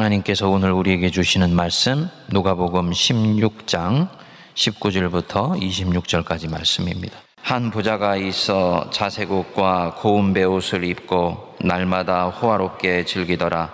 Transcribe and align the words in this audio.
하나님께서 0.00 0.48
오늘 0.48 0.72
우리에게 0.72 1.10
주시는 1.10 1.54
말씀 1.54 2.08
누가복음 2.28 2.90
16장 2.90 4.08
19절부터 4.54 5.60
26절까지 5.60 6.50
말씀입니다. 6.50 7.18
한 7.42 7.70
부자가 7.70 8.16
있어 8.16 8.88
자세국과 8.90 9.96
고운 9.98 10.32
배옷을 10.32 10.84
입고 10.84 11.56
날마다 11.60 12.28
호화롭게 12.28 13.04
즐기더라. 13.04 13.70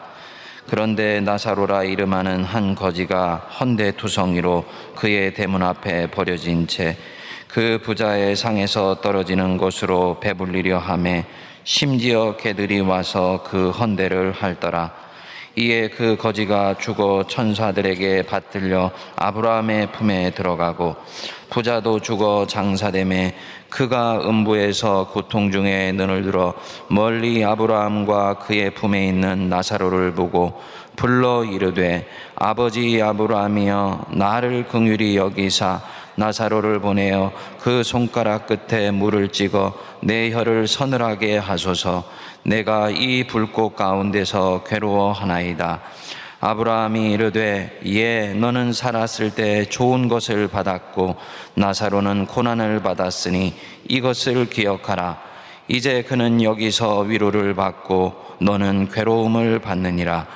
그런데 0.69 1.21
나사로라 1.21 1.85
이름하는 1.85 2.43
한 2.43 2.74
거지가 2.74 3.48
헌데 3.61 3.93
투성이로 3.93 4.64
그의 4.96 5.32
대문 5.32 5.62
앞에 5.62 6.11
버려진 6.11 6.66
채 6.66 6.96
그 7.56 7.79
부자의 7.82 8.36
상에서 8.36 9.00
떨어지는 9.00 9.56
곳으로 9.56 10.20
배불리려 10.20 10.77
함에 10.79 11.24
심지어 11.64 12.36
개들이 12.36 12.80
와서 12.80 13.43
그 13.46 13.70
헌대를 13.70 14.32
핥더라. 14.32 15.05
이에 15.59 15.88
그 15.88 16.16
거지가 16.16 16.77
죽어 16.77 17.25
천사들에게 17.27 18.25
받들려 18.25 18.90
아브라함의 19.17 19.90
품에 19.93 20.32
들어가고 20.32 20.96
부자도 21.48 22.00
죽어 22.00 22.46
장사됨에 22.46 23.35
그가 23.71 24.21
음부에서 24.29 25.08
고통 25.11 25.50
중에 25.50 25.93
눈을 25.93 26.25
들어 26.25 26.53
멀리 26.89 27.43
아브라함과 27.43 28.40
그의 28.40 28.75
품에 28.75 29.07
있는 29.07 29.48
나사로를 29.48 30.12
보고 30.12 30.61
불러 30.95 31.43
이르되 31.43 32.06
아버지 32.34 33.00
아브라함이여 33.00 34.09
나를 34.11 34.69
긍휼히 34.69 35.17
여기사 35.17 35.81
나사로를 36.16 36.80
보내어 36.80 37.33
그 37.61 37.83
손가락 37.83 38.47
끝에 38.47 38.91
물을 38.91 39.28
찍어 39.28 39.75
내 40.00 40.30
혀를 40.33 40.66
서늘하게 40.66 41.39
하소서. 41.39 42.05
내가 42.42 42.91
이 42.91 43.27
불꽃 43.27 43.77
가운데서 43.77 44.64
괴로워하나이다. 44.66 45.80
아브라함이 46.41 47.12
이르되 47.12 47.80
예 47.86 48.34
너는 48.34 48.72
살았을 48.72 49.34
때 49.34 49.64
좋은 49.64 50.08
것을 50.08 50.48
받았고 50.48 51.17
나사로는 51.55 52.27
고난을 52.27 52.83
받았으니 52.83 53.55
이것을 53.89 54.51
기억하라. 54.51 55.20
이제 55.69 56.03
그는 56.03 56.42
여기서 56.42 57.01
위로를 57.01 57.55
받고 57.55 58.14
너는 58.39 58.91
괴로움을 58.91 59.58
받느니라 59.58 60.27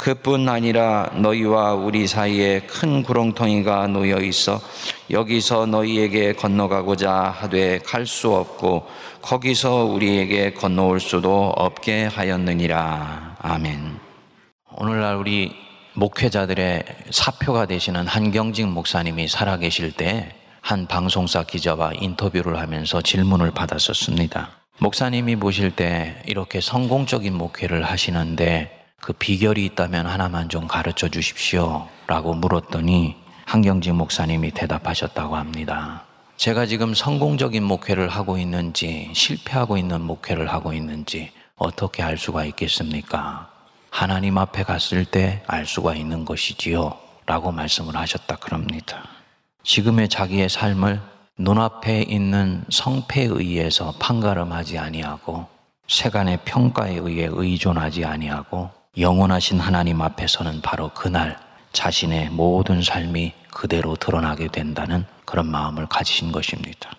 그뿐 0.00 0.48
아니라 0.48 1.10
너희와 1.14 1.74
우리 1.74 2.06
사이에 2.06 2.60
큰 2.60 3.02
구렁텅이가 3.02 3.86
놓여 3.88 4.18
있어 4.20 4.58
여기서 5.10 5.66
너희에게 5.66 6.32
건너가고자 6.32 7.12
하되 7.12 7.80
갈 7.80 8.06
수 8.06 8.34
없고 8.34 8.86
거기서 9.20 9.84
우리에게 9.84 10.54
건너올 10.54 11.00
수도 11.00 11.50
없게 11.50 12.06
하였느니라. 12.06 13.36
아멘. 13.40 13.98
오늘날 14.76 15.16
우리 15.16 15.54
목회자들의 15.92 16.84
사표가 17.10 17.66
되시는 17.66 18.06
한경직 18.06 18.68
목사님이 18.68 19.28
살아계실 19.28 19.92
때 19.92 20.40
한 20.62 20.86
방송사 20.86 21.42
기자와 21.42 21.92
인터뷰를 22.00 22.58
하면서 22.58 23.00
질문을 23.00 23.50
받았었습니다. 23.50 24.50
목사님이 24.78 25.36
보실 25.36 25.70
때 25.70 26.22
이렇게 26.26 26.60
성공적인 26.60 27.34
목회를 27.34 27.84
하시는데 27.84 28.79
그 29.00 29.12
비결이 29.12 29.64
있다면 29.66 30.06
하나만 30.06 30.48
좀 30.48 30.66
가르쳐 30.66 31.08
주십시오. 31.08 31.88
라고 32.06 32.34
물었더니 32.34 33.16
한경직 33.46 33.94
목사님이 33.94 34.50
대답하셨다고 34.52 35.36
합니다. 35.36 36.04
제가 36.36 36.66
지금 36.66 36.94
성공적인 36.94 37.62
목회를 37.62 38.08
하고 38.08 38.38
있는지 38.38 39.10
실패하고 39.14 39.76
있는 39.76 40.00
목회를 40.02 40.50
하고 40.52 40.72
있는지 40.72 41.32
어떻게 41.56 42.02
알 42.02 42.16
수가 42.16 42.44
있겠습니까? 42.46 43.50
하나님 43.90 44.38
앞에 44.38 44.62
갔을 44.62 45.04
때 45.04 45.42
알 45.46 45.66
수가 45.66 45.94
있는 45.94 46.24
것이지요. 46.24 46.96
라고 47.26 47.52
말씀을 47.52 47.96
하셨다 47.96 48.36
그럽니다. 48.36 49.02
지금의 49.62 50.08
자기의 50.08 50.48
삶을 50.48 51.00
눈앞에 51.38 52.02
있는 52.02 52.64
성패에 52.70 53.24
의해서 53.24 53.92
판가름하지 53.98 54.78
아니하고 54.78 55.46
세간의 55.88 56.40
평가에 56.44 56.94
의해 56.96 57.28
의존하지 57.30 58.04
아니하고 58.04 58.70
영원하신 59.00 59.60
하나님 59.60 60.02
앞에서는 60.02 60.60
바로 60.60 60.90
그날 60.90 61.38
자신의 61.72 62.28
모든 62.30 62.82
삶이 62.82 63.32
그대로 63.50 63.96
드러나게 63.96 64.48
된다는 64.48 65.06
그런 65.24 65.50
마음을 65.50 65.86
가지신 65.86 66.32
것입니다. 66.32 66.90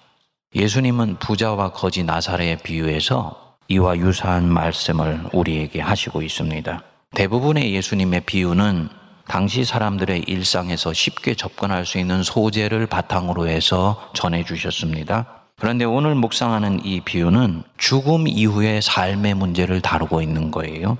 예수님은 0.56 1.18
부자와 1.20 1.74
거지 1.74 2.04
나사렛의 2.04 2.58
비유에서 2.64 3.56
이와 3.68 3.98
유사한 3.98 4.52
말씀을 4.52 5.22
우리에게 5.32 5.80
하시고 5.80 6.24
있습니다. 6.24 6.82
대부분의 7.14 7.74
예수님의 7.76 8.22
비유는 8.22 8.90
당시 9.28 9.64
사람들의 9.64 10.24
일상에서 10.28 10.94
쉽게 10.94 11.36
접근할 11.36 11.86
수 11.86 12.00
있는 12.00 12.24
소재를 12.24 12.88
바탕으로 12.88 13.48
해서 13.48 14.10
전해 14.14 14.44
주셨습니다. 14.44 15.28
그런데 15.60 15.86
오늘 15.86 16.16
묵상하는 16.16 16.84
이 16.84 17.02
비유는 17.02 17.64
죽음 17.78 18.28
이후의 18.28 18.82
삶의 18.82 19.36
문제를 19.36 19.82
다루고 19.82 20.22
있는 20.22 20.50
거예요. 20.50 20.98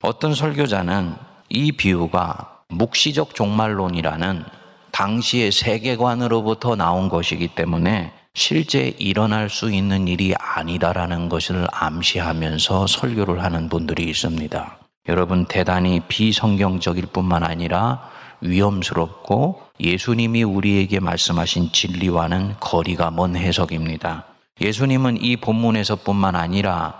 어떤 0.00 0.32
설교자는 0.32 1.16
이 1.48 1.72
비유가 1.72 2.60
묵시적 2.68 3.34
종말론이라는 3.34 4.44
당시의 4.92 5.50
세계관으로부터 5.50 6.76
나온 6.76 7.08
것이기 7.08 7.48
때문에 7.48 8.12
실제 8.32 8.94
일어날 8.98 9.50
수 9.50 9.72
있는 9.72 10.06
일이 10.06 10.34
아니다라는 10.38 11.28
것을 11.28 11.66
암시하면서 11.72 12.86
설교를 12.86 13.42
하는 13.42 13.68
분들이 13.68 14.04
있습니다. 14.04 14.78
여러분 15.08 15.46
대단히 15.46 16.00
비성경적일 16.06 17.06
뿐만 17.06 17.42
아니라 17.42 18.08
위험스럽고 18.40 19.62
예수님이 19.80 20.44
우리에게 20.44 21.00
말씀하신 21.00 21.72
진리와는 21.72 22.54
거리가 22.60 23.10
먼 23.10 23.34
해석입니다. 23.34 24.26
예수님은 24.60 25.24
이 25.24 25.36
본문에서 25.38 25.96
뿐만 25.96 26.36
아니라 26.36 26.94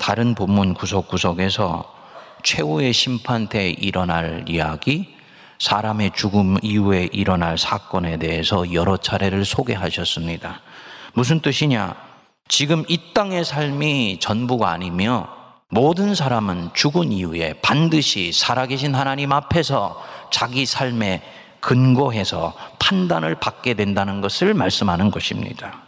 다른 0.00 0.34
본문 0.34 0.74
구석구석에서 0.74 2.01
최후의 2.42 2.92
심판 2.92 3.48
때 3.48 3.70
일어날 3.70 4.44
이야기, 4.48 5.14
사람의 5.58 6.12
죽음 6.14 6.56
이후에 6.62 7.08
일어날 7.12 7.56
사건에 7.56 8.16
대해서 8.18 8.72
여러 8.72 8.96
차례를 8.96 9.44
소개하셨습니다. 9.44 10.60
무슨 11.14 11.40
뜻이냐? 11.40 11.94
지금 12.48 12.84
이 12.88 12.98
땅의 13.14 13.44
삶이 13.44 14.18
전부가 14.20 14.70
아니며 14.70 15.28
모든 15.68 16.14
사람은 16.14 16.70
죽은 16.74 17.12
이후에 17.12 17.54
반드시 17.62 18.32
살아계신 18.32 18.94
하나님 18.94 19.32
앞에서 19.32 20.02
자기 20.30 20.66
삶에 20.66 21.22
근거해서 21.60 22.54
판단을 22.78 23.36
받게 23.36 23.74
된다는 23.74 24.20
것을 24.20 24.52
말씀하는 24.52 25.10
것입니다. 25.10 25.82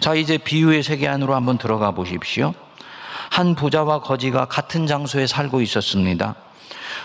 자, 0.00 0.14
이제 0.14 0.38
비유의 0.38 0.82
세계 0.82 1.06
안으로 1.06 1.34
한번 1.34 1.58
들어가 1.58 1.90
보십시오. 1.90 2.54
한 3.30 3.54
부자와 3.54 4.00
거지가 4.00 4.46
같은 4.46 4.86
장소에 4.86 5.26
살고 5.26 5.62
있었습니다. 5.62 6.34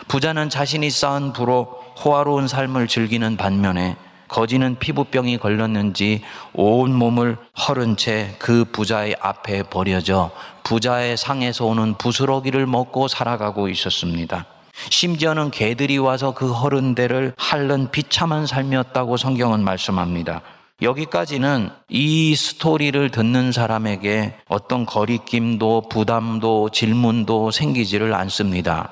부자는 0.08 0.50
자신이 0.50 0.90
쌓은 0.90 1.32
부로 1.32 1.82
호화로운 2.04 2.48
삶을 2.48 2.88
즐기는 2.88 3.38
반면에 3.38 3.96
거지는 4.28 4.78
피부병이 4.80 5.38
걸렸는지 5.38 6.24
온 6.54 6.94
몸을 6.94 7.38
헐은 7.68 7.96
채그 7.96 8.66
부자의 8.72 9.16
앞에 9.22 9.64
버려져 9.64 10.32
부자의 10.64 11.16
상에서 11.16 11.66
오는 11.66 11.94
부스러기를 11.94 12.66
먹고 12.66 13.08
살아가고 13.08 13.70
있었습니다. 13.70 14.46
심지어는 14.90 15.52
개들이 15.52 16.00
와서 16.00 16.34
그 16.34 16.52
헐은 16.52 16.96
데를 16.96 17.34
핥는 17.38 17.92
비참한 17.92 18.48
삶이었다고 18.48 19.16
성경은 19.18 19.64
말씀합니다. 19.64 20.42
여기까지는 20.82 21.70
이 21.88 22.36
스토리를 22.36 23.10
듣는 23.10 23.54
사람에게 23.54 24.36
어떤 24.50 24.86
거리낌도 24.86 25.88
부담도 25.90 26.70
질문도 26.72 27.52
생기지를 27.52 28.14
않습니다. 28.14 28.92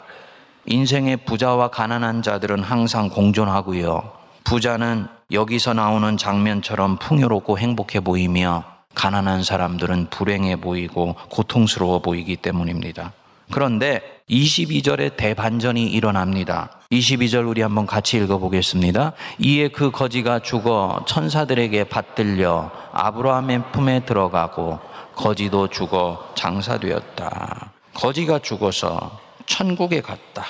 인생의 0.66 1.18
부자와 1.26 1.68
가난한 1.70 2.22
자들은 2.22 2.64
항상 2.64 3.10
공존하고요. 3.10 4.14
부자는 4.46 5.08
여기서 5.34 5.74
나오는 5.74 6.16
장면처럼 6.16 6.98
풍요롭고 7.00 7.60
행복해 7.60 8.00
보이며 8.00 8.64
가난한 8.96 9.44
사람들은 9.44 10.08
불행해 10.10 10.56
보이고 10.56 11.16
고통스러워 11.30 12.00
보이기 12.00 12.38
때문입니다. 12.38 13.12
그런데 13.52 14.02
22절에 14.30 15.18
대반전이 15.18 15.86
일어납니다. 15.86 16.80
22절 16.92 17.48
우리 17.48 17.62
한번 17.62 17.86
같이 17.86 18.18
읽어보겠습니다. 18.18 19.14
이에 19.40 19.68
그 19.68 19.92
거지가 19.92 20.40
죽어 20.40 21.04
천사들에게 21.08 21.86
받들려 21.86 22.72
아브라함의 22.94 23.72
품에 23.72 24.06
들어가고 24.06 24.80
거지도 25.16 25.68
죽어 25.68 26.32
장사되었다. 26.36 27.72
거지가 27.94 28.40
죽어서 28.40 29.20
천국에 29.46 30.02
갔다. 30.02 30.46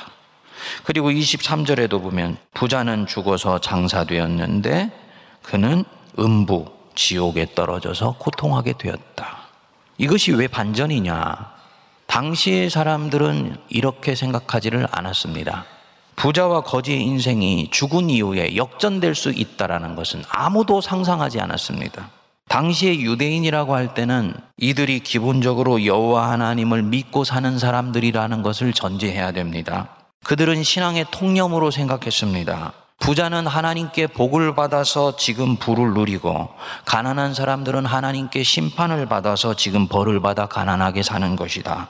그리고 0.83 1.09
23절에도 1.09 2.01
보면 2.01 2.37
부자는 2.53 3.07
죽어서 3.07 3.59
장사되었는데 3.59 4.91
그는 5.41 5.83
음부, 6.19 6.65
지옥에 6.95 7.47
떨어져서 7.53 8.17
고통하게 8.19 8.73
되었다. 8.77 9.37
이것이 9.97 10.31
왜 10.31 10.47
반전이냐? 10.47 11.52
당시의 12.13 12.69
사람들은 12.69 13.57
이렇게 13.69 14.13
생각하지를 14.13 14.87
않았습니다. 14.91 15.65
부자와 16.15 16.61
거지의 16.61 17.01
인생이 17.01 17.71
죽은 17.71 18.11
이후에 18.11 18.55
역전될 18.55 19.15
수 19.15 19.31
있다라는 19.31 19.95
것은 19.95 20.21
아무도 20.29 20.79
상상하지 20.79 21.41
않았습니다. 21.41 22.11
당시의 22.49 23.01
유대인이라고 23.01 23.73
할 23.73 23.95
때는 23.95 24.35
이들이 24.57 24.99
기본적으로 24.99 25.87
여호와 25.87 26.29
하나님을 26.29 26.83
믿고 26.83 27.23
사는 27.23 27.57
사람들이라는 27.57 28.43
것을 28.43 28.73
전제해야 28.73 29.31
됩니다. 29.31 29.89
그들은 30.23 30.61
신앙의 30.61 31.07
통념으로 31.09 31.71
생각했습니다. 31.71 32.73
부자는 32.99 33.47
하나님께 33.47 34.07
복을 34.07 34.53
받아서 34.53 35.15
지금 35.17 35.57
부를 35.57 35.93
누리고 35.93 36.49
가난한 36.85 37.33
사람들은 37.33 37.87
하나님께 37.87 38.43
심판을 38.43 39.07
받아서 39.07 39.55
지금 39.55 39.87
벌을 39.87 40.21
받아 40.21 40.45
가난하게 40.45 41.01
사는 41.01 41.35
것이다. 41.35 41.89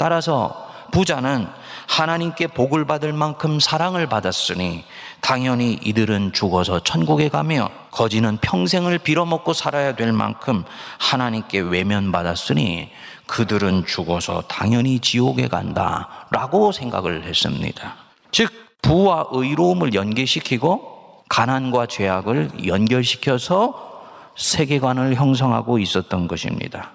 따라서 0.00 0.66
부자는 0.92 1.46
하나님께 1.86 2.46
복을 2.46 2.86
받을 2.86 3.12
만큼 3.12 3.60
사랑을 3.60 4.06
받았으니 4.06 4.82
당연히 5.20 5.74
이들은 5.74 6.32
죽어서 6.32 6.80
천국에 6.80 7.28
가며 7.28 7.68
거지는 7.90 8.38
평생을 8.38 8.96
빌어먹고 8.96 9.52
살아야 9.52 9.94
될 9.94 10.14
만큼 10.14 10.64
하나님께 10.98 11.60
외면받았으니 11.60 12.88
그들은 13.26 13.84
죽어서 13.84 14.42
당연히 14.48 15.00
지옥에 15.00 15.48
간다 15.48 16.08
라고 16.30 16.72
생각을 16.72 17.24
했습니다. 17.24 17.96
즉, 18.32 18.50
부와 18.80 19.26
의로움을 19.32 19.92
연계시키고 19.92 21.24
가난과 21.28 21.86
죄악을 21.86 22.66
연결시켜서 22.66 24.00
세계관을 24.34 25.16
형성하고 25.16 25.78
있었던 25.78 26.26
것입니다. 26.26 26.92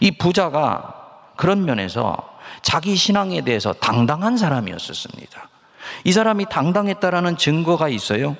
이 0.00 0.12
부자가 0.12 1.09
그런 1.40 1.64
면에서 1.64 2.18
자기 2.60 2.96
신앙에 2.96 3.40
대해서 3.40 3.72
당당한 3.72 4.36
사람이었었습니다. 4.36 5.48
이 6.04 6.12
사람이 6.12 6.44
당당했다라는 6.50 7.38
증거가 7.38 7.88
있어요. 7.88 8.36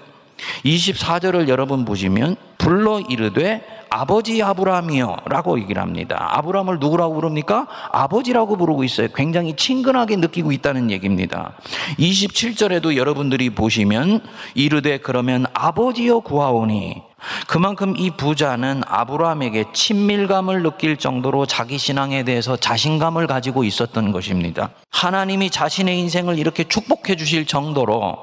24절을 0.67 1.49
여러분 1.49 1.87
보시면 1.87 2.37
불러 2.59 3.01
이르되 3.01 3.65
아버지 3.91 4.41
아브라함이요 4.41 5.17
라고 5.27 5.59
얘기를 5.59 5.83
합니다. 5.83 6.29
아브라함을 6.31 6.79
누구라고 6.79 7.15
부릅니까? 7.15 7.67
아버지라고 7.91 8.57
부르고 8.57 8.85
있어요. 8.85 9.09
굉장히 9.15 9.57
친근하게 9.57 10.17
느끼고 10.17 10.53
있다는 10.53 10.91
얘기입니다. 10.93 11.55
27절에도 11.99 12.97
여러분들이 12.97 13.51
보시면 13.51 14.21
이르되 14.55 14.99
그러면 14.99 15.47
아버지여 15.55 16.21
구하오니 16.21 17.03
그만큼 17.49 17.95
이 17.97 18.11
부자는 18.11 18.83
아브라함에게 18.87 19.67
친밀감을 19.75 20.63
느낄 20.63 20.97
정도로 20.97 21.47
자기 21.47 21.77
신앙에 21.77 22.23
대해서 22.23 22.57
자신감을 22.57 23.27
가지고 23.27 23.65
있었던 23.65 24.13
것입니다. 24.13 24.71
하나님이 24.91 25.51
자신의 25.51 25.99
인생을 25.99 26.39
이렇게 26.39 26.65
축복해 26.65 27.17
주실 27.17 27.45
정도로 27.45 28.17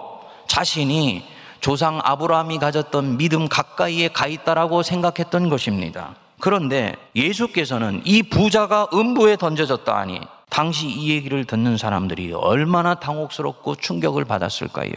자신이 0.48 1.37
조상 1.60 2.00
아브라함이 2.04 2.60
가졌던 2.60 3.18
믿음 3.18 3.48
가까이에 3.48 4.10
가 4.10 4.28
있다라고 4.28 4.84
생각했던 4.84 5.50
것입니다. 5.50 6.16
그런데 6.40 6.96
예수께서는 7.16 8.02
이 8.06 8.24
부자가 8.24 8.88
음부에 8.94 9.38
던져졌다 9.38 9.96
하니 9.96 10.22
당시 10.50 10.88
이 10.88 11.10
얘기를 11.10 11.46
듣는 11.46 11.78
사람들이 11.78 12.34
얼마나 12.34 12.96
당혹스럽고 12.96 13.76
충격을 13.76 14.26
받았을까요? 14.26 14.92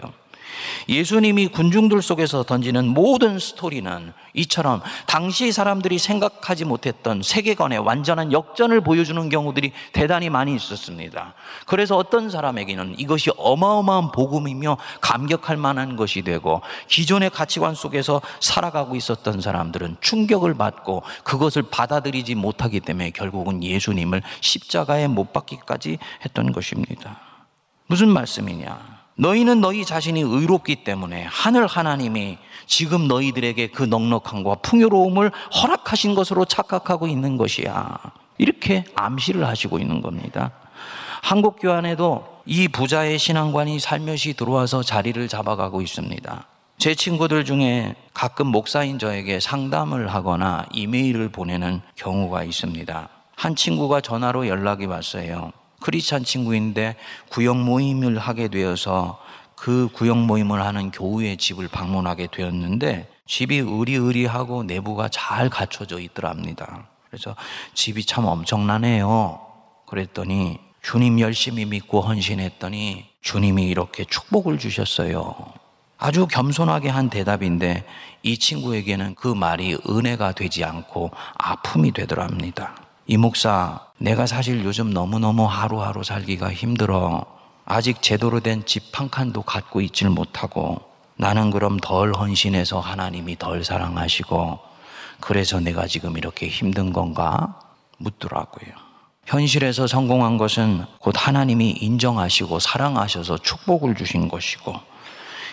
예수님이 0.88 1.48
군중들 1.48 2.02
속에서 2.02 2.42
던지는 2.42 2.88
모든 2.88 3.38
스토리는 3.38 4.12
이처럼 4.34 4.80
당시 5.06 5.52
사람들이 5.52 5.98
생각하지 5.98 6.64
못했던 6.64 7.22
세계관의 7.22 7.78
완전한 7.78 8.32
역전을 8.32 8.80
보여주는 8.80 9.28
경우들이 9.28 9.72
대단히 9.92 10.30
많이 10.30 10.54
있었습니다. 10.54 11.34
그래서 11.66 11.96
어떤 11.96 12.30
사람에게는 12.30 12.98
이것이 12.98 13.30
어마어마한 13.36 14.12
복음이며 14.12 14.78
감격할 15.00 15.56
만한 15.56 15.96
것이 15.96 16.22
되고 16.22 16.62
기존의 16.88 17.30
가치관 17.30 17.74
속에서 17.74 18.20
살아가고 18.40 18.96
있었던 18.96 19.40
사람들은 19.40 19.96
충격을 20.00 20.54
받고 20.54 21.02
그것을 21.24 21.62
받아들이지 21.62 22.34
못하기 22.34 22.80
때문에 22.80 23.10
결국은 23.10 23.62
예수님을 23.62 24.22
십자가에 24.40 25.08
못 25.08 25.32
박기까지 25.32 25.98
했던 26.24 26.52
것입니다. 26.52 27.20
무슨 27.86 28.08
말씀이냐? 28.08 28.99
너희는 29.20 29.60
너희 29.60 29.84
자신이 29.84 30.20
의롭기 30.22 30.76
때문에 30.76 31.26
하늘 31.28 31.66
하나님이 31.66 32.38
지금 32.66 33.06
너희들에게 33.06 33.66
그 33.68 33.82
넉넉함과 33.82 34.56
풍요로움을 34.62 35.30
허락하신 35.62 36.14
것으로 36.14 36.46
착각하고 36.46 37.06
있는 37.06 37.36
것이야. 37.36 37.98
이렇게 38.38 38.84
암시를 38.94 39.46
하시고 39.46 39.78
있는 39.78 40.00
겁니다. 40.00 40.52
한국 41.22 41.58
교환에도 41.60 42.40
이 42.46 42.66
부자의 42.68 43.18
신앙관이 43.18 43.78
살며시 43.78 44.32
들어와서 44.32 44.82
자리를 44.82 45.28
잡아가고 45.28 45.82
있습니다. 45.82 46.46
제 46.78 46.94
친구들 46.94 47.44
중에 47.44 47.94
가끔 48.14 48.46
목사인 48.46 48.98
저에게 48.98 49.38
상담을 49.38 50.08
하거나 50.14 50.64
이메일을 50.72 51.28
보내는 51.28 51.82
경우가 51.94 52.44
있습니다. 52.44 53.08
한 53.36 53.54
친구가 53.54 54.00
전화로 54.00 54.48
연락이 54.48 54.86
왔어요. 54.86 55.52
크리스찬 55.90 56.22
친구인데 56.22 56.94
구역 57.30 57.56
모임을 57.56 58.18
하게 58.18 58.46
되어서 58.46 59.18
그 59.56 59.88
구역 59.92 60.18
모임을 60.18 60.64
하는 60.64 60.92
교우의 60.92 61.36
집을 61.36 61.66
방문하게 61.66 62.28
되었는데 62.32 63.08
집이 63.26 63.56
의리의리하고 63.58 64.62
내부가 64.62 65.08
잘 65.08 65.50
갖춰져 65.50 65.98
있더랍니다. 65.98 66.88
그래서 67.08 67.34
집이 67.74 68.04
참 68.04 68.24
엄청나네요. 68.24 69.40
그랬더니 69.86 70.58
주님 70.80 71.18
열심히 71.18 71.64
믿고 71.64 72.00
헌신했더니 72.00 73.06
주님이 73.20 73.64
이렇게 73.64 74.04
축복을 74.04 74.58
주셨어요. 74.58 75.34
아주 75.98 76.28
겸손하게 76.28 76.88
한 76.88 77.10
대답인데 77.10 77.84
이 78.22 78.38
친구에게는 78.38 79.16
그 79.16 79.26
말이 79.26 79.76
은혜가 79.88 80.32
되지 80.32 80.64
않고 80.64 81.10
아픔이 81.36 81.90
되더랍니다. 81.90 82.89
이 83.12 83.16
목사, 83.16 83.80
내가 83.98 84.24
사실 84.24 84.64
요즘 84.64 84.92
너무너무 84.92 85.44
하루하루 85.44 86.04
살기가 86.04 86.52
힘들어. 86.52 87.26
아직 87.64 88.02
제대로 88.02 88.38
된 88.38 88.62
집 88.64 88.96
한 88.96 89.10
칸도 89.10 89.42
갖고 89.42 89.80
있질 89.80 90.10
못하고 90.10 90.80
나는 91.16 91.50
그럼 91.50 91.78
덜 91.78 92.12
헌신해서 92.12 92.78
하나님이 92.78 93.36
덜 93.36 93.64
사랑하시고 93.64 94.60
그래서 95.18 95.58
내가 95.58 95.88
지금 95.88 96.16
이렇게 96.18 96.46
힘든 96.46 96.92
건가? 96.92 97.58
묻더라고요. 97.98 98.70
현실에서 99.26 99.88
성공한 99.88 100.38
것은 100.38 100.84
곧 101.00 101.16
하나님이 101.18 101.78
인정하시고 101.80 102.60
사랑하셔서 102.60 103.38
축복을 103.38 103.96
주신 103.96 104.28
것이고 104.28 104.72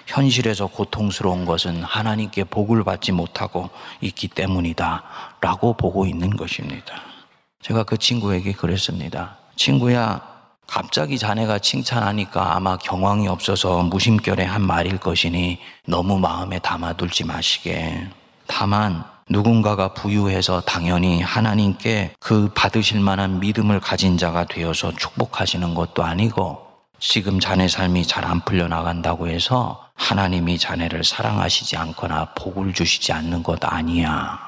현실에서 0.06 0.68
고통스러운 0.68 1.46
것은 1.46 1.82
하나님께 1.82 2.44
복을 2.44 2.84
받지 2.84 3.12
못하고 3.12 3.72
있기 4.02 4.28
때문이다 4.28 5.04
라고 5.42 5.74
보고 5.74 6.06
있는 6.06 6.38
것입니다. 6.38 7.17
제가 7.62 7.84
그 7.84 7.98
친구에게 7.98 8.54
그랬습니다. 8.54 9.38
친구야, 9.56 10.22
갑자기 10.68 11.18
자네가 11.18 11.60
칭찬하니까 11.60 12.56
아마 12.56 12.78
경황이 12.78 13.28
없어서 13.28 13.84
무심결에 13.84 14.44
한 14.44 14.62
말일 14.62 14.98
것이니 14.98 15.60
너무 15.86 16.20
마음에 16.20 16.60
담아둘지 16.60 17.26
마시게. 17.26 18.08
다만 18.48 19.04
누군가가 19.30 19.94
부유해서 19.94 20.62
당연히 20.62 21.22
하나님께 21.22 22.16
그 22.20 22.50
받으실 22.54 23.00
만한 23.00 23.40
믿음을 23.40 23.80
가진 23.80 24.18
자가 24.18 24.46
되어서 24.46 24.94
축복하시는 24.94 25.74
것도 25.74 26.04
아니고 26.04 26.66
지금 27.00 27.40
자네 27.40 27.68
삶이 27.68 28.06
잘 28.06 28.26
안 28.26 28.42
풀려 28.42 28.68
나간다고 28.68 29.28
해서 29.28 29.86
하나님이 29.96 30.58
자네를 30.58 31.04
사랑하시지 31.04 31.76
않거나 31.78 32.34
복을 32.36 32.74
주시지 32.74 33.12
않는 33.14 33.44
것 33.44 33.60
아니야. 33.64 34.40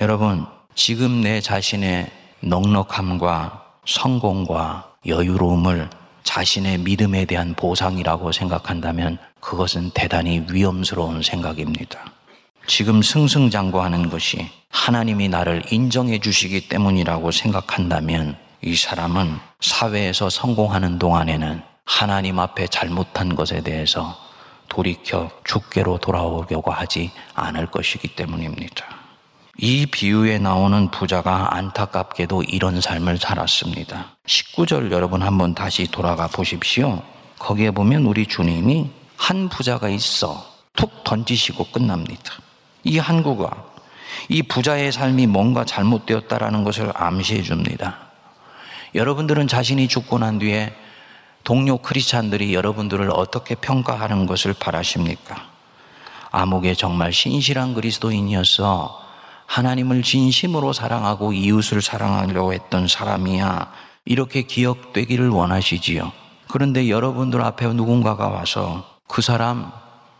여러분, 0.00 0.46
지금 0.74 1.20
내 1.20 1.40
자신의 1.40 2.10
넉넉함과 2.46 3.64
성공과 3.84 4.92
여유로움을 5.04 5.90
자신의 6.22 6.78
믿음에 6.78 7.24
대한 7.24 7.54
보상이라고 7.54 8.30
생각한다면 8.30 9.18
그것은 9.40 9.90
대단히 9.92 10.44
위험스러운 10.48 11.22
생각입니다. 11.22 11.98
지금 12.68 13.02
승승장구하는 13.02 14.10
것이 14.10 14.48
하나님이 14.70 15.28
나를 15.28 15.64
인정해 15.72 16.20
주시기 16.20 16.68
때문이라고 16.68 17.32
생각한다면 17.32 18.36
이 18.62 18.76
사람은 18.76 19.38
사회에서 19.60 20.30
성공하는 20.30 21.00
동안에는 21.00 21.62
하나님 21.84 22.38
앞에 22.38 22.68
잘못한 22.68 23.34
것에 23.34 23.60
대해서 23.60 24.16
돌이켜 24.68 25.30
죽게로 25.44 25.98
돌아오려고 25.98 26.70
하지 26.70 27.10
않을 27.34 27.66
것이기 27.66 28.14
때문입니다. 28.14 28.95
이 29.58 29.86
비유에 29.86 30.38
나오는 30.38 30.90
부자가 30.90 31.56
안타깝게도 31.56 32.42
이런 32.42 32.82
삶을 32.82 33.16
살았습니다. 33.16 34.16
19절 34.26 34.92
여러분 34.92 35.22
한번 35.22 35.54
다시 35.54 35.86
돌아가 35.86 36.26
보십시오. 36.26 37.02
거기에 37.38 37.70
보면 37.70 38.04
우리 38.04 38.26
주님이 38.26 38.90
한 39.16 39.48
부자가 39.48 39.88
있어 39.88 40.44
툭 40.74 41.04
던지시고 41.04 41.68
끝납니다. 41.72 42.34
이 42.84 42.98
한구가 42.98 43.64
이 44.28 44.42
부자의 44.42 44.92
삶이 44.92 45.26
뭔가 45.26 45.64
잘못되었다라는 45.64 46.62
것을 46.62 46.92
암시해 46.94 47.40
줍니다. 47.42 47.96
여러분들은 48.94 49.48
자신이 49.48 49.88
죽고 49.88 50.18
난 50.18 50.38
뒤에 50.38 50.74
동료 51.44 51.78
크리스찬들이 51.78 52.52
여러분들을 52.52 53.10
어떻게 53.10 53.54
평가하는 53.54 54.26
것을 54.26 54.52
바라십니까? 54.52 55.48
아무개 56.30 56.74
정말 56.74 57.12
신실한 57.12 57.72
그리스도인이었어. 57.72 59.05
하나님을 59.46 60.02
진심으로 60.02 60.72
사랑하고 60.72 61.32
이웃을 61.32 61.80
사랑하려고 61.80 62.52
했던 62.52 62.88
사람이야. 62.88 63.72
이렇게 64.04 64.42
기억되기를 64.42 65.28
원하시지요. 65.28 66.12
그런데 66.48 66.88
여러분들 66.88 67.42
앞에 67.42 67.66
누군가가 67.68 68.28
와서 68.28 68.84
그 69.08 69.22
사람 69.22 69.72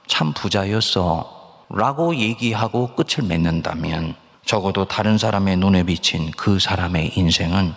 참 0.06 0.32
부자였어. 0.32 1.36
라고 1.68 2.14
얘기하고 2.14 2.94
끝을 2.94 3.24
맺는다면 3.24 4.14
적어도 4.44 4.84
다른 4.84 5.18
사람의 5.18 5.56
눈에 5.56 5.82
비친 5.82 6.30
그 6.36 6.60
사람의 6.60 7.18
인생은 7.18 7.74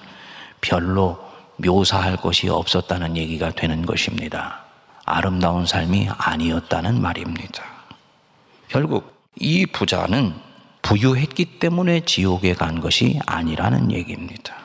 별로 0.61 1.17
묘사할 1.57 2.17
것이 2.17 2.47
없었다는 2.47 3.17
얘기가 3.17 3.51
되는 3.51 3.83
것입니다. 3.85 4.61
아름다운 5.05 5.65
삶이 5.65 6.07
아니었다는 6.15 7.01
말입니다. 7.01 7.63
결국 8.67 9.19
이 9.35 9.65
부자는 9.65 10.35
부유했기 10.81 11.59
때문에 11.59 12.01
지옥에 12.01 12.53
간 12.53 12.79
것이 12.79 13.19
아니라는 13.25 13.91
얘기입니다. 13.91 14.55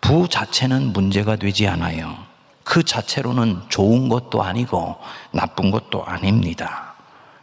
부 0.00 0.28
자체는 0.28 0.92
문제가 0.92 1.36
되지 1.36 1.68
않아요. 1.68 2.16
그 2.64 2.82
자체로는 2.82 3.62
좋은 3.68 4.08
것도 4.08 4.42
아니고 4.42 4.96
나쁜 5.32 5.70
것도 5.70 6.04
아닙니다. 6.04 6.94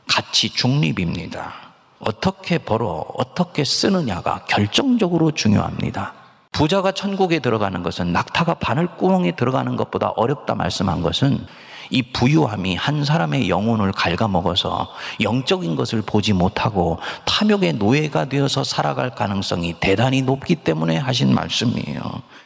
가치 0.07 0.49
중립입니다. 0.49 1.53
어떻게 1.99 2.57
벌어, 2.57 3.05
어떻게 3.15 3.63
쓰느냐가 3.63 4.45
결정적으로 4.47 5.31
중요합니다. 5.31 6.13
부자가 6.51 6.91
천국에 6.91 7.39
들어가는 7.39 7.83
것은 7.83 8.11
낙타가 8.11 8.55
바늘구멍에 8.55 9.33
들어가는 9.35 9.75
것보다 9.75 10.09
어렵다 10.09 10.55
말씀한 10.55 11.01
것은 11.01 11.45
이 11.89 12.01
부유함이 12.01 12.75
한 12.75 13.03
사람의 13.03 13.49
영혼을 13.49 13.91
갉아먹어서 13.91 14.91
영적인 15.21 15.75
것을 15.75 16.01
보지 16.01 16.33
못하고 16.33 16.99
탐욕의 17.25 17.73
노예가 17.73 18.25
되어서 18.25 18.63
살아갈 18.63 19.15
가능성이 19.15 19.75
대단히 19.79 20.21
높기 20.21 20.55
때문에 20.55 20.97
하신 20.97 21.33
말씀이에요. 21.33 22.01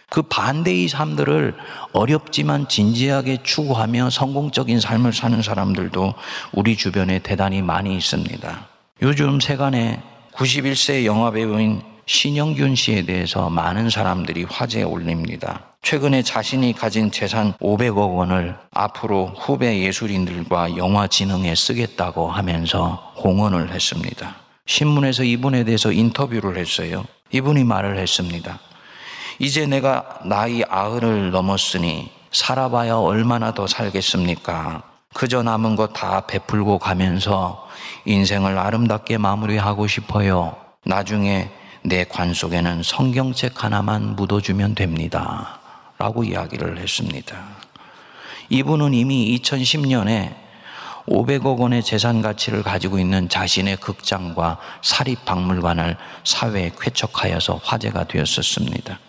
그 0.10 0.22
반대의 0.22 0.90
삶들을 0.90 1.56
어렵지만 1.92 2.68
진지하게 2.68 3.40
추구하며 3.44 4.12
성공적인 4.12 4.80
삶을 4.80 5.12
사는 5.12 5.42
사람들도 5.42 6.14
우리 6.52 6.78
주변에 6.78 7.20
대단히 7.20 7.62
많이 7.62 7.96
있습니다. 7.96 8.68
요즘 9.02 9.40
세간에 9.40 10.02
91세 10.36 11.06
영화배우인 11.06 11.93
신영균 12.06 12.76
씨에 12.76 13.04
대해서 13.06 13.50
많은 13.50 13.90
사람들이 13.90 14.44
화제에 14.44 14.84
올립니다. 14.84 15.62
최근에 15.82 16.22
자신이 16.22 16.74
가진 16.74 17.12
재산 17.12 17.54
500억 17.54 18.16
원을 18.18 18.56
앞으로 18.72 19.34
후배 19.38 19.80
예술인들과 19.80 20.78
영화 20.78 21.08
진흥에 21.08 21.56
쓰겠다고 21.56 22.30
하면서 22.30 23.14
공언을 23.18 23.72
했습니다. 23.72 24.36
신문에서 24.66 25.24
이분에 25.24 25.64
대해서 25.64 25.92
인터뷰를 25.92 26.58
했어요. 26.58 27.06
이분이 27.32 27.64
말을 27.64 27.98
했습니다. 27.98 28.60
이제 29.40 29.66
내가 29.66 30.20
나이 30.26 30.62
아흔을 30.70 31.32
넘었으니 31.32 32.12
살아봐야 32.32 32.96
얼마나 32.96 33.54
더 33.54 33.68
살겠습니까? 33.68 34.84
그저 35.14 35.44
남은 35.44 35.76
것 35.76 35.94
다 35.94 36.22
베풀고 36.22 36.80
가면서 36.80 37.68
인생을 38.06 38.58
아름답게 38.58 39.18
마무리하고 39.18 39.88
싶어요. 39.88 40.56
나중에 40.86 41.50
내 41.86 42.06
관 42.06 42.34
속에는 42.34 42.82
성경책 42.82 43.64
하나만 43.64 44.16
묻어주면 44.16 44.76
됩니다. 44.76 45.60
라고 45.98 46.24
이야기를 46.24 46.78
했습니다. 46.78 47.38
이분은 48.50 48.94
이미 48.94 49.38
2010년에 49.38 50.34
500억 51.08 51.60
원의 51.60 51.84
재산 51.84 52.22
가치를 52.22 52.64
가지고 52.64 53.00
있는 53.00 53.28
자신의 53.28 53.78
극장과 53.78 54.60
사립박물관을 54.82 55.98
사회에 56.24 56.72
쾌척하여서 56.80 57.60
화제가 57.64 58.06
되었었습니다. 58.06 59.00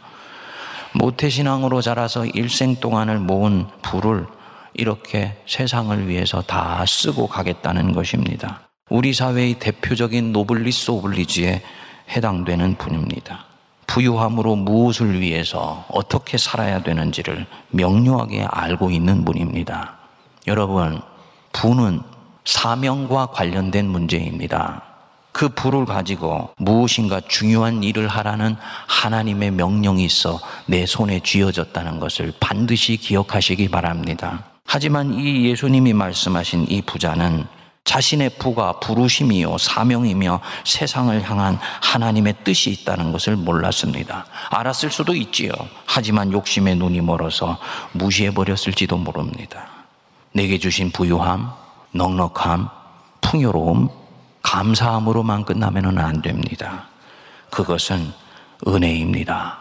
모태신앙으로 0.95 1.81
자라서 1.81 2.27
일생 2.27 2.77
동안을 2.77 3.19
모은 3.19 3.67
부를 3.83 4.27
이렇게 4.75 5.37
세상을 5.47 6.09
위해서 6.09 6.43
다 6.43 6.85
쓰고 6.87 7.29
가겠다는 7.29 7.93
것입니다. 7.93 8.69
우리 8.91 9.13
사회의 9.13 9.55
대표적인 9.55 10.33
노블리스 10.33 10.91
오블리지에 10.91 11.63
해당되는 12.09 12.77
분입니다. 12.77 13.45
부유함으로 13.87 14.57
무엇을 14.57 15.21
위해서 15.21 15.85
어떻게 15.89 16.39
살아야 16.39 16.83
되는지를 16.83 17.47
명료하게 17.71 18.47
알고 18.51 18.91
있는 18.91 19.25
분입니다. 19.25 19.97
여러분, 20.47 21.01
부는 21.53 22.01
사명과 22.45 23.27
관련된 23.27 23.87
문제입니다. 23.87 24.83
그 25.33 25.49
부를 25.49 25.85
가지고 25.85 26.51
무엇인가 26.59 27.21
중요한 27.21 27.83
일을 27.83 28.07
하라는 28.07 28.57
하나님의 28.87 29.51
명령이 29.51 30.05
있어 30.05 30.39
내 30.67 30.87
손에 30.87 31.21
쥐어졌다는 31.21 31.99
것을 31.99 32.33
반드시 32.39 32.97
기억하시기 32.97 33.69
바랍니다. 33.69 34.45
하지만 34.65 35.13
이 35.15 35.47
예수님이 35.47 35.93
말씀하신 35.93 36.67
이 36.69 36.83
부자는 36.83 37.47
자신의 37.85 38.31
부가 38.39 38.73
부르심이요 38.81 39.59
사명이며 39.59 40.41
세상을 40.65 41.23
향한 41.29 41.59
하나님의 41.83 42.37
뜻이 42.43 42.71
있다는 42.71 43.13
것을 43.13 43.37
몰랐습니다. 43.37 44.27
알았을 44.51 44.91
수도 44.91 45.15
있지요. 45.15 45.53
하지만 45.87 46.33
욕심에 46.33 46.75
눈이 46.75 47.03
멀어서 47.03 47.59
무시해 47.93 48.33
버렸을지도 48.33 48.97
모릅니다. 48.97 49.67
내게 50.33 50.59
주신 50.59 50.91
부유함, 50.91 51.53
넉넉함, 51.93 52.69
풍요로움, 53.21 53.89
감사함으로만 54.43 55.45
끝나면 55.45 55.99
안 55.99 56.23
됩니다. 56.23 56.89
그것은 57.51 58.13
은혜입니다. 58.67 59.59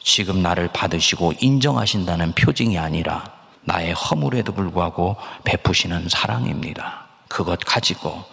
지금 0.00 0.42
나를 0.42 0.68
받으시고 0.72 1.34
인정하신다는 1.40 2.32
표징이 2.32 2.78
아니라 2.78 3.24
나의 3.64 3.92
허물에도 3.92 4.52
불구하고 4.52 5.16
베푸시는 5.44 6.08
사랑입니다. 6.08 7.05
그것 7.36 7.58
가지고 7.66 8.24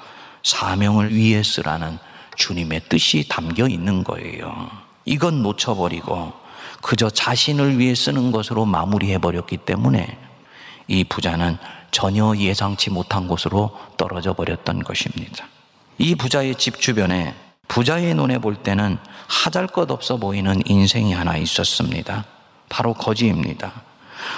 사명을 0.43 1.13
위해 1.13 1.43
쓰라는 1.43 1.99
주님의 2.37 2.83
뜻이 2.87 3.27
담겨 3.27 3.67
있는 3.67 4.01
거예요. 4.01 4.71
이건 5.03 5.43
놓쳐버리고 5.43 6.31
그저 6.81 7.09
자신을 7.09 7.79
위해 7.79 7.95
쓰는 7.95 8.31
것으로 8.31 8.63
마무리해 8.63 9.17
버렸기 9.17 9.57
때문에 9.57 10.17
이 10.87 11.03
부자는 11.03 11.57
전혀 11.91 12.33
예상치 12.37 12.91
못한 12.91 13.27
곳으로 13.27 13.77
떨어져 13.97 14.31
버렸던 14.31 14.83
것입니다. 14.83 15.47
이 15.97 16.15
부자의 16.15 16.55
집 16.55 16.79
주변에 16.79 17.35
부자의 17.67 18.13
눈에 18.13 18.37
볼 18.37 18.55
때는 18.55 18.97
하잘 19.27 19.67
것 19.67 19.91
없어 19.91 20.15
보이는 20.15 20.61
인생이 20.65 21.11
하나 21.11 21.35
있었습니다. 21.35 22.23
바로 22.69 22.93
거지입니다. 22.93 23.81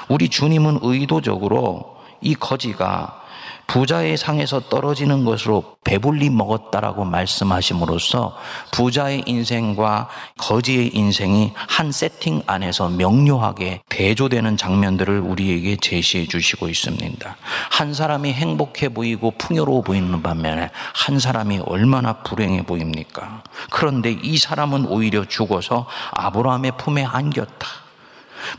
우리 0.10 0.28
주님은 0.28 0.80
의도적으로 0.82 2.02
이 2.20 2.34
거지가 2.34 3.25
부자의 3.68 4.18
상에서 4.18 4.60
떨어지는 4.62 5.26
것으로 5.26 5.76
배불리 5.84 6.30
먹었다라고 6.30 7.06
말씀하심으로써 7.06 8.36
부자의 8.72 9.24
인생과 9.26 10.10
거지의 10.38 10.96
인생이 10.96 11.52
한 11.56 11.92
세팅 11.92 12.42
안에서 12.46 12.90
명료하게 12.90 13.82
대조되는 13.90 14.58
장면들을 14.58 15.20
우리에게 15.20 15.78
제시해 15.78 16.28
주시고 16.28 16.70
있습니다. 16.70 17.36
한 17.72 17.94
사람이 17.94 18.34
행복해 18.34 18.90
보이고 18.90 19.32
풍요로워 19.32 19.82
보이는 19.82 20.22
반면에 20.22 20.70
한 20.94 21.20
사람이 21.20 21.60
얼마나 21.66 22.14
불행해 22.14 22.64
보입니까? 22.64 23.44
그런데 23.70 24.12
이 24.12 24.38
사람은 24.38 24.86
오히려 24.88 25.26
죽어서 25.26 25.88
아브라함의 26.12 26.74
품에 26.78 27.04
안겼다. 27.04 27.85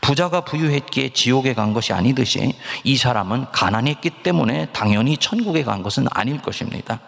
부자가 0.00 0.42
부유했기에 0.42 1.10
지옥에 1.10 1.54
간 1.54 1.72
것이 1.72 1.92
아니듯이 1.92 2.54
이 2.84 2.96
사람은 2.96 3.46
가난했기 3.52 4.10
때문에 4.22 4.66
당연히 4.72 5.16
천국에 5.16 5.64
간 5.64 5.82
것은 5.82 6.06
아닐 6.10 6.40
것입니다. 6.40 7.00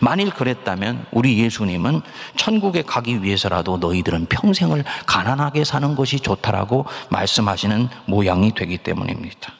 만일 0.00 0.30
그랬다면 0.30 1.06
우리 1.10 1.38
예수님은 1.38 2.02
천국에 2.36 2.82
가기 2.82 3.22
위해서라도 3.22 3.78
너희들은 3.78 4.26
평생을 4.26 4.84
가난하게 5.06 5.64
사는 5.64 5.94
것이 5.94 6.20
좋다라고 6.20 6.86
말씀하시는 7.08 7.88
모양이 8.06 8.54
되기 8.54 8.78
때문입니다. 8.78 9.52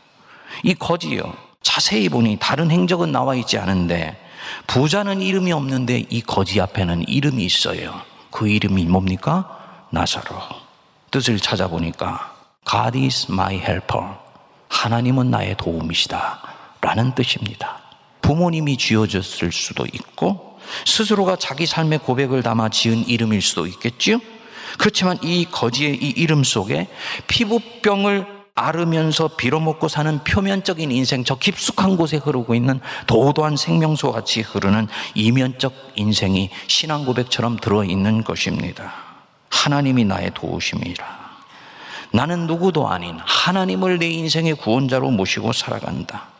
이 0.62 0.74
거지요. 0.74 1.34
자세히 1.62 2.08
보니 2.08 2.38
다른 2.40 2.70
행적은 2.70 3.12
나와 3.12 3.34
있지 3.34 3.56
않은데 3.58 4.18
부자는 4.66 5.22
이름이 5.22 5.52
없는데 5.52 6.06
이 6.10 6.20
거지 6.20 6.60
앞에는 6.60 7.08
이름이 7.08 7.44
있어요. 7.44 8.00
그 8.30 8.48
이름이 8.48 8.84
뭡니까? 8.86 9.58
나사로. 9.90 10.36
뜻을 11.10 11.38
찾아보니까 11.38 12.31
God 12.68 12.98
is 12.98 13.26
my 13.30 13.54
helper. 13.54 14.04
하나님은 14.68 15.30
나의 15.30 15.56
도움이시다. 15.56 16.40
라는 16.80 17.14
뜻입니다. 17.14 17.80
부모님이 18.20 18.76
지어졌을 18.76 19.52
수도 19.52 19.84
있고, 19.86 20.58
스스로가 20.86 21.36
자기 21.36 21.66
삶의 21.66 22.00
고백을 22.00 22.42
담아 22.42 22.70
지은 22.70 23.06
이름일 23.08 23.42
수도 23.42 23.66
있겠지요? 23.66 24.18
그렇지만 24.78 25.18
이 25.22 25.44
거지의 25.44 25.96
이 25.96 26.08
이름 26.10 26.44
속에 26.44 26.88
피부병을 27.28 28.42
앓으면서 28.54 29.28
빌어먹고 29.28 29.88
사는 29.88 30.22
표면적인 30.24 30.92
인생, 30.92 31.24
저 31.24 31.36
깊숙한 31.36 31.96
곳에 31.96 32.18
흐르고 32.18 32.54
있는 32.54 32.80
도도한 33.06 33.56
생명수 33.56 34.12
같이 34.12 34.42
흐르는 34.42 34.88
이면적 35.14 35.72
인생이 35.96 36.50
신앙 36.66 37.04
고백처럼 37.04 37.56
들어있는 37.56 38.24
것입니다. 38.24 38.92
하나님이 39.48 40.04
나의 40.04 40.32
도우심이라. 40.34 41.21
나는 42.12 42.46
누구도 42.46 42.88
아닌 42.88 43.18
하나님을 43.24 43.98
내 43.98 44.08
인생의 44.08 44.54
구원자로 44.54 45.10
모시고 45.10 45.52
살아간다. 45.52 46.32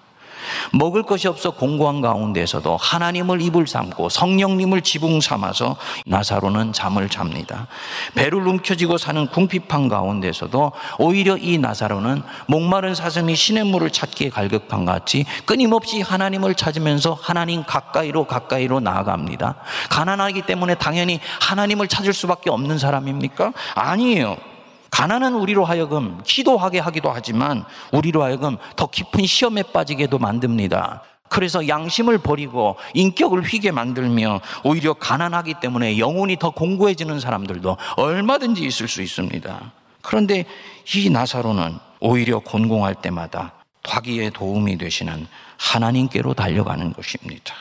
먹을 0.72 1.02
것이 1.02 1.28
없어 1.28 1.50
공고한 1.50 2.00
가운데서도 2.00 2.76
하나님을 2.76 3.40
입을 3.42 3.66
삼고 3.66 4.08
성령님을 4.08 4.82
지붕 4.82 5.20
삼아서 5.20 5.76
나사로는 6.06 6.72
잠을 6.72 7.08
잡니다. 7.08 7.66
배를 8.14 8.46
움켜쥐고 8.46 8.98
사는 8.98 9.26
궁핍한 9.26 9.88
가운데서도 9.88 10.72
오히려 10.98 11.36
이 11.36 11.58
나사로는 11.58 12.22
목마른 12.46 12.94
사슴이 12.94 13.34
신의 13.34 13.64
물을 13.64 13.90
찾기에 13.90 14.30
갈급한 14.30 14.84
같이 14.84 15.24
끊임없이 15.44 16.00
하나님을 16.00 16.54
찾으면서 16.54 17.18
하나님 17.20 17.64
가까이로 17.64 18.26
가까이로 18.26 18.80
나아갑니다. 18.80 19.56
가난하기 19.90 20.42
때문에 20.42 20.74
당연히 20.76 21.20
하나님을 21.40 21.88
찾을 21.88 22.12
수밖에 22.12 22.50
없는 22.50 22.78
사람입니까? 22.78 23.52
아니에요. 23.74 24.51
가난은 24.92 25.34
우리로 25.34 25.64
하여금 25.64 26.20
기도하게 26.22 26.78
하기도 26.78 27.10
하지만 27.10 27.64
우리로 27.92 28.22
하여금 28.22 28.58
더 28.76 28.86
깊은 28.86 29.24
시험에 29.24 29.62
빠지게도 29.62 30.18
만듭니다. 30.18 31.02
그래서 31.30 31.66
양심을 31.66 32.18
버리고 32.18 32.76
인격을 32.92 33.42
휘게 33.42 33.72
만들며 33.72 34.42
오히려 34.64 34.92
가난하기 34.92 35.54
때문에 35.62 35.98
영혼이 35.98 36.36
더 36.38 36.50
공고해지는 36.50 37.20
사람들도 37.20 37.78
얼마든지 37.96 38.62
있을 38.66 38.86
수 38.86 39.00
있습니다. 39.00 39.72
그런데 40.02 40.44
이 40.94 41.08
나사로는 41.08 41.78
오히려 42.00 42.40
곤공할 42.40 42.94
때마다 42.96 43.52
화기에 43.84 44.28
도움이 44.28 44.76
되시는 44.76 45.26
하나님께로 45.56 46.34
달려가는 46.34 46.92
것입니다. 46.92 47.54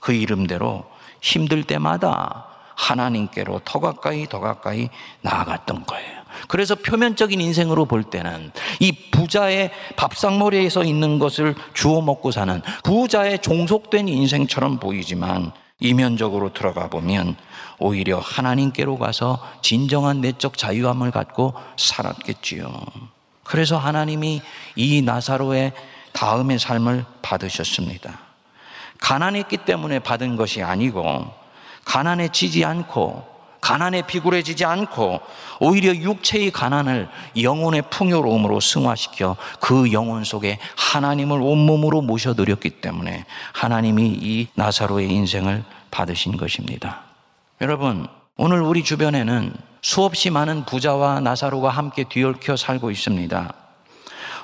그 0.00 0.12
이름대로 0.12 0.84
힘들 1.20 1.62
때마다 1.62 2.53
하나님께로 2.76 3.60
더 3.64 3.80
가까이 3.80 4.28
더 4.28 4.40
가까이 4.40 4.88
나아갔던 5.22 5.86
거예요. 5.86 6.24
그래서 6.48 6.74
표면적인 6.74 7.40
인생으로 7.40 7.84
볼 7.84 8.04
때는 8.04 8.50
이 8.80 8.92
부자의 9.10 9.70
밥상머리에서 9.96 10.84
있는 10.84 11.18
것을 11.18 11.54
주워 11.72 12.02
먹고 12.02 12.30
사는 12.30 12.60
부자의 12.82 13.40
종속된 13.40 14.08
인생처럼 14.08 14.78
보이지만 14.78 15.52
이면적으로 15.80 16.52
들어가 16.52 16.88
보면 16.88 17.36
오히려 17.78 18.18
하나님께로 18.18 18.98
가서 18.98 19.38
진정한 19.62 20.20
내적 20.20 20.56
자유함을 20.56 21.10
갖고 21.10 21.54
살았겠지요. 21.76 22.72
그래서 23.42 23.76
하나님이 23.76 24.40
이 24.76 25.02
나사로의 25.02 25.72
다음의 26.12 26.58
삶을 26.58 27.04
받으셨습니다. 27.22 28.18
가난했기 29.00 29.58
때문에 29.58 29.98
받은 29.98 30.36
것이 30.36 30.62
아니고 30.62 31.43
가난해지지 31.84 32.64
않고 32.64 33.34
가난에 33.64 34.02
비굴해지지 34.02 34.66
않고 34.66 35.20
오히려 35.58 35.94
육체의 35.94 36.50
가난을 36.50 37.08
영혼의 37.40 37.84
풍요로움으로 37.88 38.60
승화시켜 38.60 39.36
그 39.58 39.90
영혼 39.90 40.22
속에 40.22 40.58
하나님을 40.76 41.40
온몸으로 41.40 42.02
모셔드렸기 42.02 42.68
때문에 42.82 43.24
하나님이 43.54 44.18
이 44.20 44.48
나사로의 44.54 45.10
인생을 45.10 45.64
받으신 45.90 46.36
것입니다. 46.36 47.04
여러분, 47.62 48.06
오늘 48.36 48.60
우리 48.60 48.84
주변에는 48.84 49.54
수없이 49.80 50.28
많은 50.28 50.66
부자와 50.66 51.20
나사로가 51.20 51.70
함께 51.70 52.04
뒤얽혀 52.04 52.56
살고 52.56 52.90
있습니다. 52.90 53.63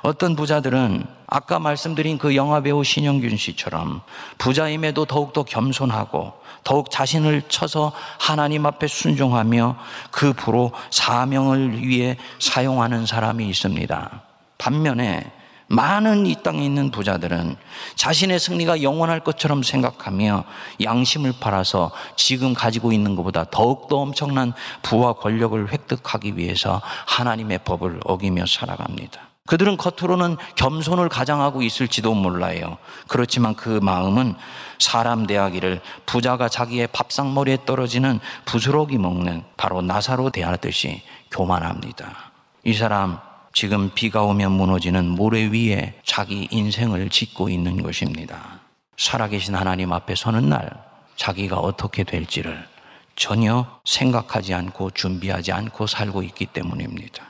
어떤 0.03 0.35
부자들은 0.37 1.05
아까 1.27 1.59
말씀드린 1.59 2.19
그 2.19 2.35
영화배우 2.35 2.83
신영균 2.85 3.37
씨처럼 3.37 4.03
부자임에도 4.39 5.05
더욱더 5.05 5.43
겸손하고 5.43 6.33
더욱 6.65 6.91
자신을 6.91 7.43
쳐서 7.49 7.93
하나님 8.19 8.67
앞에 8.67 8.87
순종하며 8.87 9.77
그 10.11 10.33
부로 10.33 10.73
사명을 10.91 11.87
위해 11.87 12.17
사용하는 12.39 13.07
사람이 13.07 13.49
있습니다. 13.49 14.23
반면에 14.59 15.33
많은 15.69 16.27
이 16.27 16.35
땅에 16.43 16.65
있는 16.65 16.91
부자들은 16.91 17.55
자신의 17.95 18.41
승리가 18.41 18.83
영원할 18.83 19.21
것처럼 19.21 19.63
생각하며 19.63 20.43
양심을 20.83 21.35
팔아서 21.39 21.93
지금 22.17 22.55
가지고 22.55 22.93
있는 22.93 23.15
것보다 23.15 23.45
더욱더 23.45 23.99
엄청난 23.99 24.53
부와 24.83 25.13
권력을 25.13 25.73
획득하기 25.73 26.37
위해서 26.37 26.83
하나님의 27.07 27.61
법을 27.65 28.01
어기며 28.05 28.47
살아갑니다. 28.47 29.30
그들은 29.51 29.77
겉으로는 29.79 30.37
겸손을 30.55 31.09
가장하고 31.09 31.63
있을지도 31.63 32.15
몰라요. 32.15 32.79
그렇지만 33.09 33.57
그 33.57 33.81
마음은 33.83 34.37
사람 34.79 35.27
대하기를 35.27 35.81
부자가 36.07 36.49
자기의 36.49 36.87
밥상머리에 36.93 37.59
떨어지는 37.67 38.21
부스러기 38.45 38.99
먹는 38.99 39.43
바로 39.57 39.83
나사로 39.83 40.31
대하듯이 40.31 41.03
교만합니다. 41.33 42.31
이 42.63 42.75
사람 42.75 43.19
지금 43.53 43.91
비가 43.93 44.23
오면 44.23 44.53
무너지는 44.53 45.09
모래 45.09 45.47
위에 45.47 46.01
자기 46.05 46.47
인생을 46.53 47.11
짓고 47.11 47.49
있는 47.49 47.83
것입니다. 47.83 48.61
살아계신 48.99 49.57
하나님 49.57 49.93
앞에 49.93 50.15
서는 50.15 50.49
날 50.49 50.71
자기가 51.17 51.57
어떻게 51.57 52.05
될지를 52.05 52.69
전혀 53.17 53.67
생각하지 53.85 54.55
않고 54.55 54.93
준비하지 54.93 55.51
않고 55.51 55.89
살고 55.89 56.23
있기 56.23 56.47
때문입니다. 56.47 57.25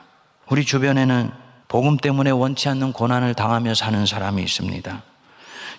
우리 0.51 0.63
주변에는 0.63 1.40
복음 1.71 1.95
때문에 1.95 2.31
원치 2.31 2.67
않는 2.67 2.91
고난을 2.91 3.33
당하며 3.33 3.75
사는 3.75 4.05
사람이 4.05 4.43
있습니다. 4.43 5.03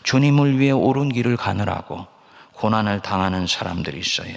주님을 0.05 0.59
위해 0.59 0.71
옳은 0.71 1.11
길을 1.11 1.37
가느라고 1.37 2.07
고난을 2.55 3.01
당하는 3.01 3.47
사람들이 3.47 3.99
있어요. 3.99 4.33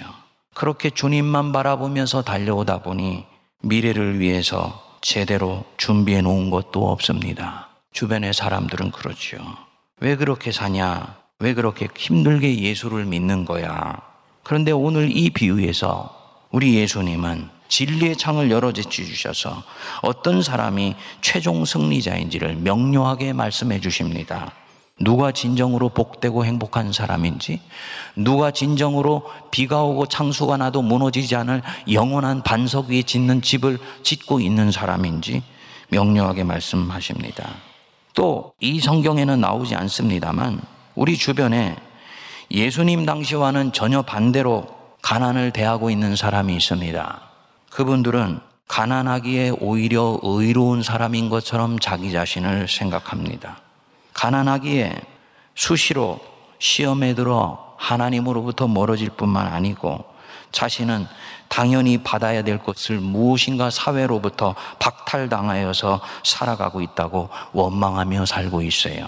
그렇게 0.52 0.90
주님만 0.90 1.52
바라보면서 1.52 2.20
달려오다 2.20 2.82
보니 2.82 3.24
미래를 3.62 4.20
위해서 4.20 4.98
제대로 5.00 5.64
준비해 5.78 6.20
놓은 6.20 6.50
것도 6.50 6.90
없습니다. 6.90 7.70
주변의 7.94 8.34
사람들은 8.34 8.90
그렇죠. 8.90 9.38
왜 10.00 10.14
그렇게 10.14 10.52
사냐? 10.52 11.16
왜 11.38 11.54
그렇게 11.54 11.88
힘들게 11.96 12.60
예수를 12.60 13.06
믿는 13.06 13.46
거야? 13.46 13.96
그런데 14.42 14.72
오늘 14.72 15.10
이 15.10 15.30
비유에서 15.30 16.46
우리 16.50 16.74
예수님은 16.74 17.55
진리의 17.68 18.16
창을 18.16 18.50
열어 18.50 18.72
주셔서 18.72 19.62
어떤 20.02 20.42
사람이 20.42 20.94
최종 21.20 21.64
승리자인지를 21.64 22.56
명료하게 22.56 23.32
말씀해 23.32 23.80
주십니다. 23.80 24.52
누가 24.98 25.30
진정으로 25.30 25.90
복되고 25.90 26.44
행복한 26.46 26.92
사람인지, 26.92 27.60
누가 28.16 28.50
진정으로 28.50 29.24
비가 29.50 29.82
오고 29.82 30.06
창수가 30.06 30.56
나도 30.56 30.80
무너지지 30.80 31.36
않을 31.36 31.62
영원한 31.92 32.42
반석 32.42 32.88
위에 32.88 33.02
짓는 33.02 33.42
집을 33.42 33.78
짓고 34.02 34.40
있는 34.40 34.70
사람인지 34.70 35.42
명료하게 35.90 36.44
말씀하십니다. 36.44 37.50
또 38.14 38.56
이 38.60 38.80
성경에는 38.80 39.38
나오지 39.40 39.74
않습니다만 39.74 40.62
우리 40.94 41.16
주변에 41.16 41.76
예수님 42.50 43.04
당시와는 43.04 43.72
전혀 43.72 44.00
반대로 44.00 44.66
가난을 45.02 45.50
대하고 45.50 45.90
있는 45.90 46.16
사람이 46.16 46.56
있습니다. 46.56 47.25
그분들은 47.76 48.40
가난하기에 48.68 49.56
오히려 49.60 50.18
의로운 50.22 50.82
사람인 50.82 51.28
것처럼 51.28 51.78
자기 51.78 52.10
자신을 52.10 52.68
생각합니다. 52.68 53.58
가난하기에 54.14 54.98
수시로 55.54 56.18
시험에 56.58 57.14
들어 57.14 57.74
하나님으로부터 57.76 58.66
멀어질 58.66 59.10
뿐만 59.10 59.48
아니고 59.48 60.06
자신은 60.52 61.06
당연히 61.48 62.02
받아야 62.02 62.40
될 62.40 62.56
것을 62.56 62.98
무엇인가 62.98 63.68
사회로부터 63.68 64.54
박탈당하여서 64.78 66.00
살아가고 66.24 66.80
있다고 66.80 67.28
원망하며 67.52 68.24
살고 68.24 68.62
있어요. 68.62 69.06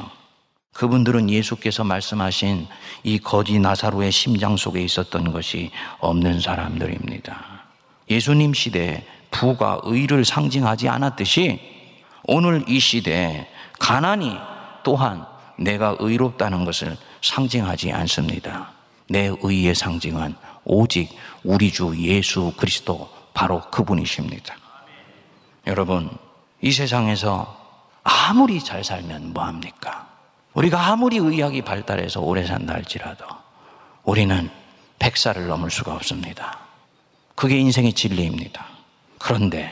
그분들은 0.74 1.30
예수께서 1.30 1.84
말씀하신 1.84 2.66
이 3.02 3.18
거지 3.18 3.58
나사로의 3.58 4.12
심장 4.12 4.58
속에 4.58 4.82
있었던 4.82 5.32
것이 5.32 5.70
없는 6.00 6.40
사람들입니다. 6.40 7.57
예수님 8.10 8.54
시대에 8.54 9.04
부가 9.30 9.80
의를 9.84 10.24
상징하지 10.24 10.88
않았듯이 10.88 11.60
오늘 12.24 12.64
이 12.68 12.80
시대에 12.80 13.48
가난이 13.78 14.36
또한 14.82 15.26
내가 15.56 15.96
의롭다는 15.98 16.64
것을 16.64 16.96
상징하지 17.22 17.92
않습니다. 17.92 18.70
내 19.08 19.32
의의 19.42 19.74
상징은 19.74 20.34
오직 20.64 21.10
우리 21.42 21.72
주 21.72 21.94
예수 21.98 22.52
그리스도 22.56 23.08
바로 23.34 23.60
그분이십니다. 23.70 24.54
여러분, 25.66 26.10
이 26.60 26.72
세상에서 26.72 27.56
아무리 28.02 28.62
잘 28.62 28.84
살면 28.84 29.32
뭐 29.32 29.44
합니까? 29.44 30.08
우리가 30.54 30.88
아무리 30.88 31.18
의학이 31.18 31.62
발달해서 31.62 32.20
오래 32.20 32.44
산다 32.44 32.74
할지라도 32.74 33.24
우리는 34.02 34.50
백살을 34.98 35.46
넘을 35.46 35.70
수가 35.70 35.94
없습니다. 35.94 36.67
그게 37.38 37.56
인생의 37.56 37.92
진리입니다. 37.92 38.66
그런데 39.16 39.70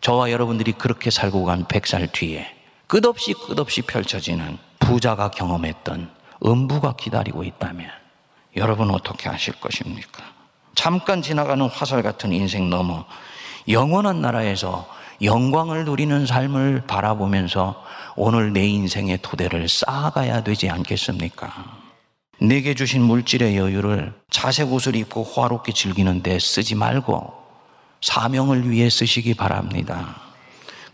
저와 0.00 0.32
여러분들이 0.32 0.72
그렇게 0.72 1.12
살고 1.12 1.44
간 1.44 1.64
100살 1.64 2.10
뒤에 2.10 2.44
끝없이 2.88 3.34
끝없이 3.34 3.82
펼쳐지는 3.82 4.58
부자가 4.80 5.30
경험했던 5.30 6.10
음부가 6.44 6.94
기다리고 6.96 7.44
있다면 7.44 7.88
여러분 8.56 8.90
어떻게 8.90 9.28
하실 9.28 9.54
것입니까? 9.60 10.24
잠깐 10.74 11.22
지나가는 11.22 11.64
화살 11.68 12.02
같은 12.02 12.32
인생 12.32 12.68
넘어 12.68 13.04
영원한 13.68 14.20
나라에서 14.20 14.84
영광을 15.22 15.84
누리는 15.84 16.26
삶을 16.26 16.82
바라보면서 16.88 17.80
오늘 18.16 18.52
내 18.52 18.66
인생의 18.66 19.20
토대를 19.22 19.68
쌓아가야 19.68 20.42
되지 20.42 20.68
않겠습니까? 20.68 21.83
내게 22.40 22.74
주신 22.74 23.02
물질의 23.02 23.56
여유를 23.56 24.12
자색 24.30 24.72
옷을 24.72 24.96
입고 24.96 25.22
호화롭게 25.22 25.72
즐기는데 25.72 26.38
쓰지 26.38 26.74
말고 26.74 27.32
사명을 28.00 28.70
위해 28.70 28.90
쓰시기 28.90 29.34
바랍니다. 29.34 30.16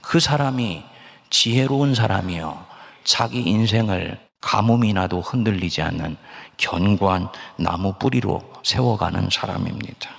그 0.01 0.21
사람이 0.21 0.85
지혜로운 1.31 1.95
사람이요. 1.95 2.67
자기 3.05 3.41
인생을 3.41 4.19
가뭄이 4.41 4.93
나도 4.93 5.21
흔들리지 5.21 5.83
않는 5.83 6.17
견고한 6.57 7.29
나무 7.57 7.95
뿌리로 7.95 8.43
세워가는 8.63 9.29
사람입니다. 9.31 10.11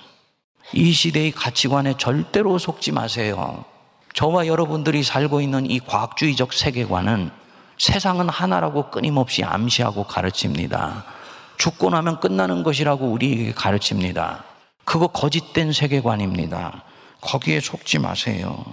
이 0.74 0.92
시대의 0.92 1.32
가치관에 1.32 1.96
절대로 1.98 2.58
속지 2.58 2.92
마세요. 2.92 3.66
저와 4.14 4.48
여러분들이 4.48 5.04
살고 5.04 5.42
있는 5.42 5.70
이 5.70 5.80
과학주의적 5.80 6.54
세계관은 6.54 7.32
세상은 7.82 8.30
하나라고 8.30 8.92
끊임없이 8.92 9.44
암시하고 9.44 10.04
가르칩니다. 10.04 11.04
죽고 11.58 11.90
나면 11.90 12.20
끝나는 12.20 12.62
것이라고 12.62 13.08
우리에게 13.08 13.54
가르칩니다. 13.54 14.44
그거 14.86 15.08
거짓된 15.08 15.74
세계관입니다. 15.74 16.84
거기에 17.22 17.60
속지 17.60 17.98
마세요. 17.98 18.64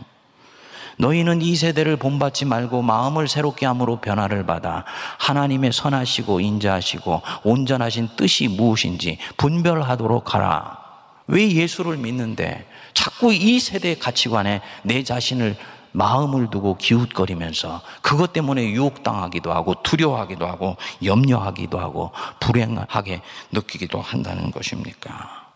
너희는 0.98 1.40
이 1.40 1.56
세대를 1.56 1.96
본받지 1.96 2.44
말고 2.44 2.82
마음을 2.82 3.28
새롭게 3.28 3.64
함으로 3.64 3.96
변화를 3.96 4.44
받아 4.44 4.84
하나님의 5.16 5.72
선하시고 5.72 6.40
인자하시고 6.40 7.22
온전하신 7.44 8.10
뜻이 8.14 8.48
무엇인지 8.48 9.16
분별하도록 9.38 10.34
하라. 10.34 10.76
왜 11.28 11.50
예수를 11.50 11.96
믿는데 11.96 12.68
자꾸 12.92 13.32
이 13.32 13.58
세대의 13.58 14.00
가치관에 14.00 14.60
내 14.82 15.02
자신을 15.02 15.56
마음을 15.92 16.50
두고 16.50 16.76
기웃거리면서 16.76 17.80
그것 18.02 18.32
때문에 18.32 18.64
유혹당하기도 18.70 19.52
하고 19.52 19.74
두려워하기도 19.82 20.46
하고 20.46 20.76
염려하기도 21.04 21.78
하고 21.78 22.12
불행하게 22.40 23.22
느끼기도 23.52 24.00
한다는 24.00 24.50
것입니까? 24.50 25.46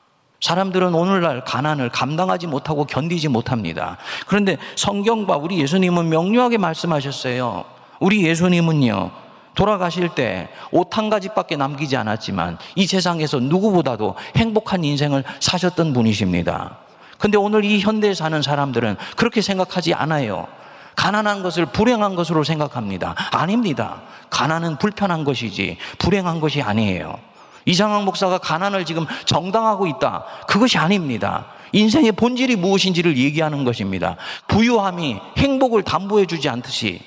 사람들은 0.41 0.95
오늘날 0.95 1.45
가난을 1.45 1.91
감당하지 1.91 2.49
못하고 2.49 2.85
견디지 2.85 3.29
못합니다. 3.29 3.99
그런데 4.27 4.57
성경과 4.75 5.37
우리 5.37 5.61
예수님은 5.61 6.09
명료하게 6.09 6.59
말씀하셨어요. 6.59 7.65
우리 8.01 8.25
예수님은요, 8.27 9.11
돌아가실 9.55 10.09
때 10.11 10.49
옷 10.73 10.97
한 10.97 11.11
가지밖에 11.11 11.57
남기지 11.57 11.97
않았지만 11.97 12.59
이 12.75 12.87
세상에서 12.87 13.39
누구보다도 13.39 14.17
행복한 14.37 14.83
인생을 14.83 15.25
사셨던 15.41 15.93
분이십니다. 15.93 16.79
근데 17.23 17.39
오늘 17.39 17.65
이 17.65 17.79
현대에 17.79 18.15
사는 18.15 18.43
사람들은 18.43 18.97
그렇게 19.17 19.43
생각하지 19.43 19.95
않아요. 19.95 20.49
가난한 20.97 21.45
것을 21.45 21.67
불행한 21.67 22.17
것으로 22.17 22.43
생각합니다. 22.43 23.15
아닙니다. 23.31 24.03
가난은 24.29 24.77
불편한 24.77 25.23
것이지 25.23 25.79
불행한 25.99 26.41
것이 26.41 26.61
아니에요. 26.61 27.17
이상학 27.65 28.03
목사가 28.03 28.39
가난을 28.39 28.85
지금 28.85 29.07
정당하고 29.25 29.87
있다. 29.87 30.25
그것이 30.49 30.79
아닙니다. 30.79 31.47
인생의 31.71 32.11
본질이 32.11 32.57
무엇인지를 32.57 33.17
얘기하는 33.17 33.63
것입니다. 33.63 34.17
부유함이 34.49 35.21
행복을 35.39 35.85
담보해 35.85 36.27
주지 36.27 36.49
않듯이 36.49 37.03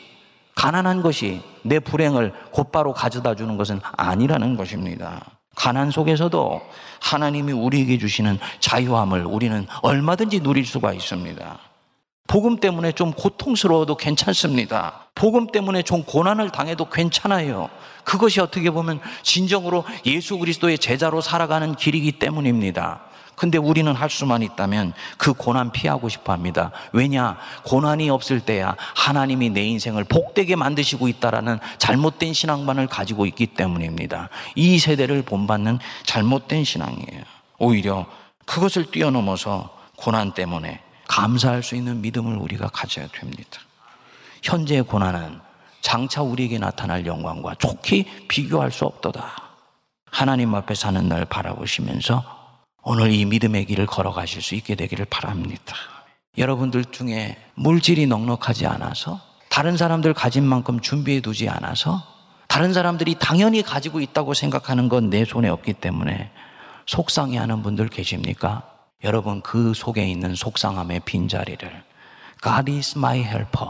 가난한 0.55 1.01
것이 1.01 1.41
내 1.61 1.79
불행을 1.79 2.31
곧바로 2.51 2.93
가져다 2.93 3.35
주는 3.35 3.57
것은 3.57 3.81
아니라는 3.97 4.55
것입니다. 4.55 5.34
가난 5.55 5.91
속에서도 5.91 6.61
하나님이 7.01 7.53
우리에게 7.53 7.97
주시는 7.97 8.39
자유함을 8.59 9.25
우리는 9.25 9.65
얼마든지 9.81 10.41
누릴 10.41 10.65
수가 10.65 10.93
있습니다. 10.93 11.59
복음 12.27 12.57
때문에 12.57 12.91
좀 12.91 13.13
고통스러워도 13.13 13.97
괜찮습니다. 13.97 15.07
복음 15.13 15.47
때문에 15.47 15.83
좀 15.83 16.03
고난을 16.03 16.49
당해도 16.49 16.89
괜찮아요. 16.89 17.69
그것이 18.03 18.41
어떻게 18.41 18.71
보면 18.71 18.99
진정으로 19.21 19.85
예수 20.05 20.37
그리스도의 20.37 20.79
제자로 20.79 21.21
살아가는 21.21 21.75
길이기 21.75 22.13
때문입니다. 22.13 23.01
근데 23.35 23.57
우리는 23.57 23.93
할 23.93 24.09
수만 24.09 24.41
있다면 24.41 24.93
그 25.17 25.33
고난 25.33 25.71
피하고 25.71 26.09
싶어 26.09 26.33
합니다. 26.33 26.71
왜냐? 26.93 27.37
고난이 27.63 28.09
없을 28.09 28.39
때야 28.39 28.75
하나님이 28.95 29.49
내 29.49 29.63
인생을 29.63 30.05
복되게 30.05 30.55
만드시고 30.55 31.07
있다라는 31.07 31.59
잘못된 31.77 32.33
신앙만을 32.33 32.87
가지고 32.87 33.25
있기 33.25 33.47
때문입니다. 33.47 34.29
이 34.55 34.79
세대를 34.79 35.23
본받는 35.23 35.79
잘못된 36.03 36.63
신앙이에요. 36.63 37.23
오히려 37.57 38.05
그것을 38.45 38.91
뛰어넘어서 38.91 39.75
고난 39.97 40.33
때문에 40.33 40.81
감사할 41.07 41.63
수 41.63 41.75
있는 41.75 42.01
믿음을 42.01 42.37
우리가 42.37 42.67
가져야 42.67 43.07
됩니다. 43.07 43.59
현재의 44.43 44.83
고난은 44.83 45.39
장차 45.81 46.21
우리에게 46.21 46.57
나타날 46.57 47.05
영광과 47.05 47.55
좋게 47.55 48.27
비교할 48.27 48.71
수 48.71 48.85
없도다. 48.85 49.45
하나님 50.11 50.55
앞에 50.55 50.73
사는 50.73 51.07
날 51.07 51.25
바라보시면서 51.25 52.44
오늘 52.87 53.11
이 53.11 53.25
믿음의 53.25 53.65
길을 53.65 53.87
걸어가실 53.87 54.43
수 54.43 54.53
있게 54.53 54.75
되기를 54.75 55.05
바랍니다. 55.05 55.75
여러분들 56.37 56.85
중에 56.85 57.35
물질이 57.55 58.05
넉넉하지 58.05 58.67
않아서 58.67 59.19
다른 59.49 59.75
사람들 59.75 60.13
가진 60.13 60.45
만큼 60.45 60.79
준비해 60.79 61.19
두지 61.19 61.49
않아서 61.49 62.03
다른 62.47 62.73
사람들이 62.73 63.15
당연히 63.17 63.63
가지고 63.63 64.01
있다고 64.01 64.35
생각하는 64.35 64.87
건 64.87 65.09
내 65.09 65.25
손에 65.25 65.49
없기 65.49 65.73
때문에 65.73 66.29
속상해 66.85 67.39
하는 67.39 67.63
분들 67.63 67.87
계십니까? 67.87 68.61
여러분 69.03 69.41
그 69.41 69.73
속에 69.73 70.05
있는 70.07 70.35
속상함의 70.35 71.01
빈자리를 71.05 71.83
God 72.43 72.71
is 72.71 72.95
my 72.99 73.17
helper. 73.19 73.69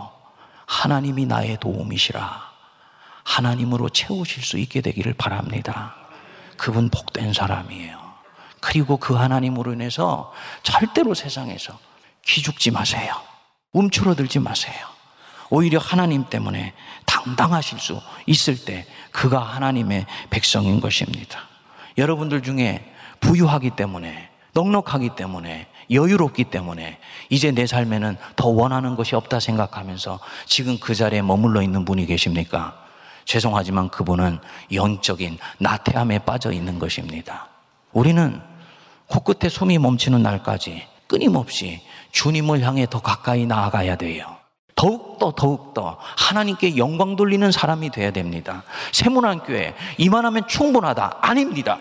하나님이 0.65 1.25
나의 1.25 1.58
도움이시라. 1.62 2.41
하나님으로 3.23 3.88
채우실 3.88 4.43
수 4.43 4.58
있게 4.58 4.82
되기를 4.82 5.13
바랍니다. 5.13 5.95
그분 6.58 6.89
복된 6.89 7.32
사람이에요. 7.32 8.04
그리고 8.65 8.97
그 8.97 9.13
하나님으로 9.13 9.73
인해서 9.73 10.34
절대로 10.63 11.13
세상에서 11.13 11.78
기죽지 12.23 12.71
마세요. 12.71 13.13
움츠러들지 13.73 14.39
마세요. 14.39 14.88
오히려 15.51 15.78
하나님 15.78 16.25
때문에 16.28 16.73
당당하실 17.06 17.78
수 17.78 18.01
있을 18.25 18.65
때 18.65 18.88
그가 19.12 19.39
하나님의 19.39 20.08
백성인 20.32 20.82
것입니다. 20.82 21.41
여러분들 21.99 22.41
중에 22.41 22.91
부유하기 23.19 23.71
때문에 23.71 24.32
넉넉하기 24.54 25.12
때문에 25.15 25.67
여유롭기 25.91 26.45
때문에 26.45 26.97
이제 27.30 27.51
내 27.51 27.67
삶에는 27.67 28.17
더 28.36 28.47
원하는 28.47 28.95
것이 28.95 29.15
없다 29.15 29.39
생각하면서 29.39 30.19
지금 30.47 30.80
그 30.80 30.95
자리에 30.95 31.21
머물러 31.21 31.62
있는 31.62 31.86
분이 31.86 32.08
계십니까? 32.08 32.75
죄송하지만 33.25 33.89
그분은 33.89 34.39
영적인 34.73 35.38
나태함에 35.60 36.19
빠져 36.19 36.51
있는 36.51 36.80
것입니다. 36.80 37.49
우리는 37.93 38.54
코끝에 39.07 39.49
숨이 39.49 39.77
멈추는 39.77 40.23
날까지 40.23 40.83
끊임없이 41.07 41.81
주님을 42.11 42.61
향해 42.61 42.87
더 42.89 43.01
가까이 43.01 43.45
나아가야 43.45 43.95
돼요. 43.95 44.37
더욱더 44.75 45.31
더욱더 45.31 45.97
하나님께 46.17 46.77
영광 46.77 47.15
돌리는 47.15 47.51
사람이 47.51 47.91
돼야 47.91 48.11
됩니다. 48.11 48.63
세문안교회 48.91 49.73
이만하면 49.97 50.47
충분하다. 50.47 51.19
아닙니다. 51.21 51.79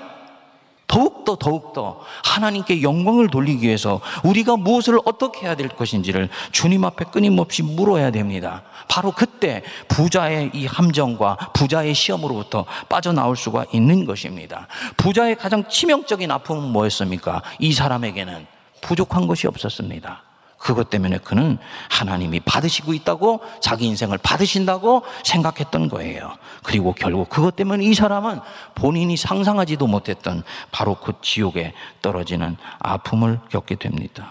더욱더 0.95 1.35
더욱더 1.35 2.01
하나님께 2.23 2.83
영광을 2.83 3.29
돌리기 3.29 3.67
위해서 3.67 4.01
우리가 4.23 4.57
무엇을 4.57 5.01
어떻게 5.05 5.41
해야 5.41 5.57
될 5.57 5.69
것인지를 5.69 6.29
주님 6.53 6.85
앞에 6.85 7.07
끊임없이 7.07 7.65
물어야 7.65 8.13
됩니다. 8.13 8.63
바로 8.87 9.11
그때 9.11 9.65
부자의 9.89 10.53
이 10.55 10.67
함정과 10.67 11.51
부자의 11.53 11.95
시험으로부터 11.95 12.65
빠져나올 12.89 13.37
수가 13.37 13.65
있는 13.73 14.05
것입니다. 14.05 14.69
부자의 14.97 15.35
가장 15.35 15.69
치명적인 15.69 16.31
아픔은 16.31 16.71
뭐였습니까? 16.71 17.43
이 17.59 17.73
사람에게는 17.73 18.47
부족한 18.81 19.27
것이 19.27 19.49
없었습니다. 19.49 20.24
그것 20.65 20.89
때문에 20.89 21.19
그는 21.19 21.59
하나님이 21.91 22.41
받으시고 22.41 22.95
있다고 22.95 23.43
자기 23.61 23.85
인생을 23.85 24.17
받으신다고 24.17 25.03
생각했던 25.23 25.91
거예요. 25.91 26.33
그리고 26.63 26.95
결국 26.95 27.29
그것 27.29 27.55
때문에 27.55 27.85
이 27.85 27.93
사람은 27.93 28.41
본인이 28.75 29.15
상상하지도 29.15 29.87
못했던 29.87 30.43
바로 30.73 30.95
그 30.95 31.13
지옥에 31.21 31.75
떨어지는 32.01 32.57
아픔을 32.79 33.41
겪게 33.51 33.75
됩니다. 33.75 34.27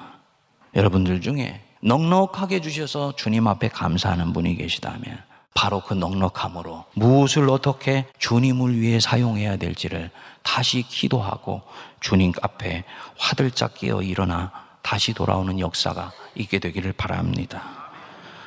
여러분들 0.75 1.21
중에 1.21 1.61
넉넉하게 1.83 2.61
주셔서 2.61 3.13
주님 3.15 3.47
앞에 3.47 3.67
감사하는 3.67 4.33
분이 4.33 4.55
계시다면 4.55 5.21
바로 5.53 5.81
그 5.81 5.93
넉넉함으로 5.93 6.85
무엇을 6.95 7.47
어떻게 7.51 8.07
주님을 8.17 8.81
위해 8.81 8.99
사용해야 8.99 9.57
될지를 9.57 10.09
다시 10.41 10.81
기도하고 10.81 11.61
주님 11.99 12.33
앞에 12.41 12.85
화들짝 13.19 13.75
깨어 13.75 14.01
일어나 14.01 14.62
다시 14.83 15.13
돌아오는 15.13 15.59
역사가 15.59 16.11
있게 16.35 16.59
되기를 16.59 16.93
바랍니다. 16.93 17.63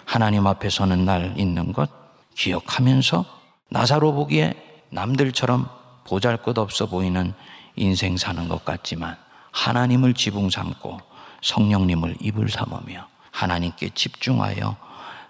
하나님 0.04 0.46
앞에 0.46 0.70
서는 0.70 1.04
날 1.04 1.34
있는 1.36 1.72
것 1.72 1.90
기억하면서 2.36 3.24
나사로 3.70 4.12
보기에 4.12 4.54
남들처럼 4.90 5.68
보잘 6.04 6.36
것 6.36 6.56
없어 6.58 6.86
보이는 6.86 7.34
인생 7.74 8.16
사는 8.16 8.46
것 8.46 8.64
같지만 8.64 9.16
하나님을 9.50 10.14
지붕 10.14 10.50
삼고 10.50 11.00
성령님을 11.42 12.16
입을 12.20 12.48
삼으며 12.48 13.08
하나님께 13.32 13.90
집중하여 13.94 14.76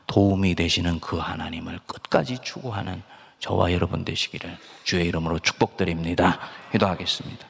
도움이 0.07 0.55
되시는 0.55 1.01
그 1.01 1.17
하나님을 1.17 1.81
끝까지 1.87 2.39
추구하는 2.39 3.03
저와 3.41 3.73
여러분 3.73 4.05
되시기를 4.05 4.57
주의 4.85 5.07
이름으로 5.07 5.39
축복드립니다. 5.39 6.39
기도하겠습니다. 6.73 7.47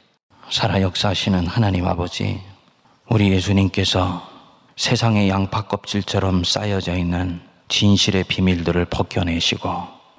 살아 0.51 0.81
역사하시는 0.81 1.47
하나님 1.47 1.87
아버지, 1.87 2.41
우리 3.09 3.31
예수님께서 3.31 4.29
세상의 4.77 5.29
양파 5.29 5.63
껍질처럼 5.63 6.43
쌓여져 6.43 6.97
있는 6.97 7.41
진실의 7.69 8.25
비밀들을 8.25 8.85
벗겨내시고 8.87 9.71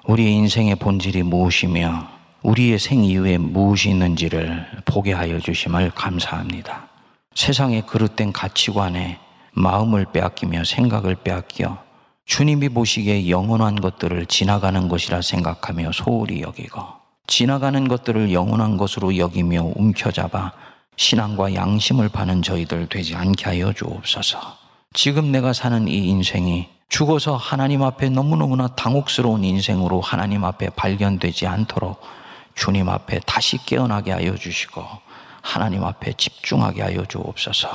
우리의 0.06 0.32
인생의 0.32 0.76
본질이 0.76 1.22
무엇이며 1.22 2.08
우리의 2.42 2.78
생 2.78 3.04
이후에 3.04 3.36
무엇이 3.36 3.90
있는지를 3.90 4.66
보게 4.86 5.12
하여 5.12 5.38
주심을 5.38 5.90
감사합니다. 5.90 6.88
세상의 7.34 7.82
그릇된 7.86 8.32
가치관에 8.32 9.18
마음을 9.52 10.06
빼앗기며 10.10 10.64
생각을 10.64 11.16
빼앗겨 11.16 11.76
주님이 12.24 12.70
보시기에 12.70 13.28
영원한 13.28 13.76
것들을 13.76 14.24
지나가는 14.26 14.88
것이라 14.88 15.20
생각하며 15.20 15.92
소홀히 15.92 16.40
여기고 16.40 16.80
지나가는 17.26 17.86
것들을 17.86 18.32
영원한 18.32 18.78
것으로 18.78 19.18
여기며 19.18 19.72
움켜잡아 19.76 20.52
신앙과 20.98 21.54
양심을 21.54 22.08
파는 22.08 22.42
저희들 22.42 22.88
되지 22.88 23.14
않게 23.14 23.44
하여 23.44 23.72
주옵소서. 23.72 24.58
지금 24.92 25.30
내가 25.30 25.52
사는 25.52 25.86
이 25.86 26.08
인생이 26.08 26.68
죽어서 26.88 27.36
하나님 27.36 27.82
앞에 27.82 28.08
너무너무나 28.08 28.66
당혹스러운 28.68 29.44
인생으로 29.44 30.00
하나님 30.00 30.44
앞에 30.44 30.70
발견되지 30.70 31.46
않도록 31.46 32.00
주님 32.56 32.88
앞에 32.88 33.20
다시 33.24 33.64
깨어나게 33.64 34.10
하여 34.10 34.34
주시고 34.34 34.84
하나님 35.40 35.84
앞에 35.84 36.14
집중하게 36.14 36.82
하여 36.82 37.04
주옵소서. 37.04 37.68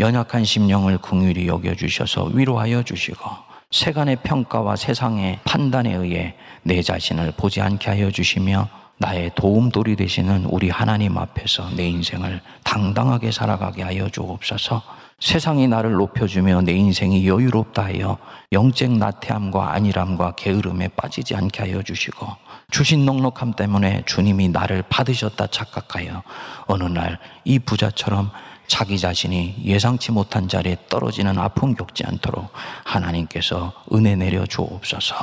연약한 0.00 0.44
심령을 0.44 0.98
긍휼히 0.98 1.46
여겨 1.46 1.76
주셔서 1.76 2.24
위로하여 2.24 2.82
주시고 2.82 3.24
세간의 3.70 4.16
평가와 4.24 4.74
세상의 4.74 5.38
판단에 5.44 5.94
의해 5.94 6.34
내 6.64 6.82
자신을 6.82 7.34
보지 7.36 7.60
않게 7.60 7.90
하여 7.90 8.10
주시며 8.10 8.68
나의 8.98 9.30
도움돌이 9.34 9.96
되시는 9.96 10.46
우리 10.46 10.70
하나님 10.70 11.18
앞에서 11.18 11.70
내 11.76 11.86
인생을 11.88 12.40
당당하게 12.64 13.30
살아가게 13.30 13.82
하여 13.82 14.08
주옵소서. 14.08 14.82
세상이 15.18 15.66
나를 15.66 15.92
높여주며 15.92 16.62
내 16.62 16.72
인생이 16.72 17.26
여유롭다 17.26 17.84
하여 17.84 18.18
영적 18.52 18.90
나태함과 18.92 19.72
안일함과 19.72 20.34
게으름에 20.34 20.88
빠지지 20.88 21.34
않게 21.34 21.62
하여 21.62 21.82
주시고 21.82 22.26
주신 22.70 23.06
넉넉함 23.06 23.54
때문에 23.56 24.02
주님이 24.04 24.48
나를 24.48 24.82
받으셨다 24.88 25.46
착각하여 25.46 26.22
어느 26.66 26.84
날 26.84 27.18
이 27.46 27.60
부자처럼 27.60 28.30
자기 28.66 28.98
자신이 28.98 29.56
예상치 29.64 30.12
못한 30.12 30.48
자리에 30.48 30.76
떨어지는 30.88 31.38
아픔 31.38 31.74
겪지 31.74 32.04
않도록 32.06 32.50
하나님께서 32.84 33.72
은혜 33.92 34.16
내려 34.16 34.44
주옵소서. 34.46 35.14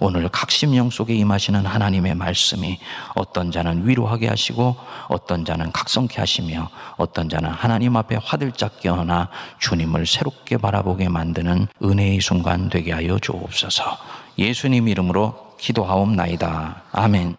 오늘 0.00 0.28
각 0.28 0.50
심령 0.50 0.90
속에 0.90 1.14
임하시는 1.14 1.66
하나님의 1.66 2.14
말씀이 2.14 2.78
어떤 3.14 3.50
자는 3.50 3.86
위로하게 3.86 4.28
하시고 4.28 4.76
어떤 5.08 5.44
자는 5.44 5.72
각성케 5.72 6.20
하시며 6.20 6.70
어떤 6.96 7.28
자는 7.28 7.50
하나님 7.50 7.96
앞에 7.96 8.18
화들짝 8.22 8.80
깨어나 8.80 9.28
주님을 9.58 10.06
새롭게 10.06 10.56
바라보게 10.56 11.08
만드는 11.08 11.66
은혜의 11.82 12.20
순간 12.20 12.68
되게 12.68 12.92
하여 12.92 13.18
주옵소서. 13.18 13.98
예수님 14.38 14.88
이름으로 14.88 15.48
기도하옵나이다. 15.58 16.82
아멘. 16.92 17.26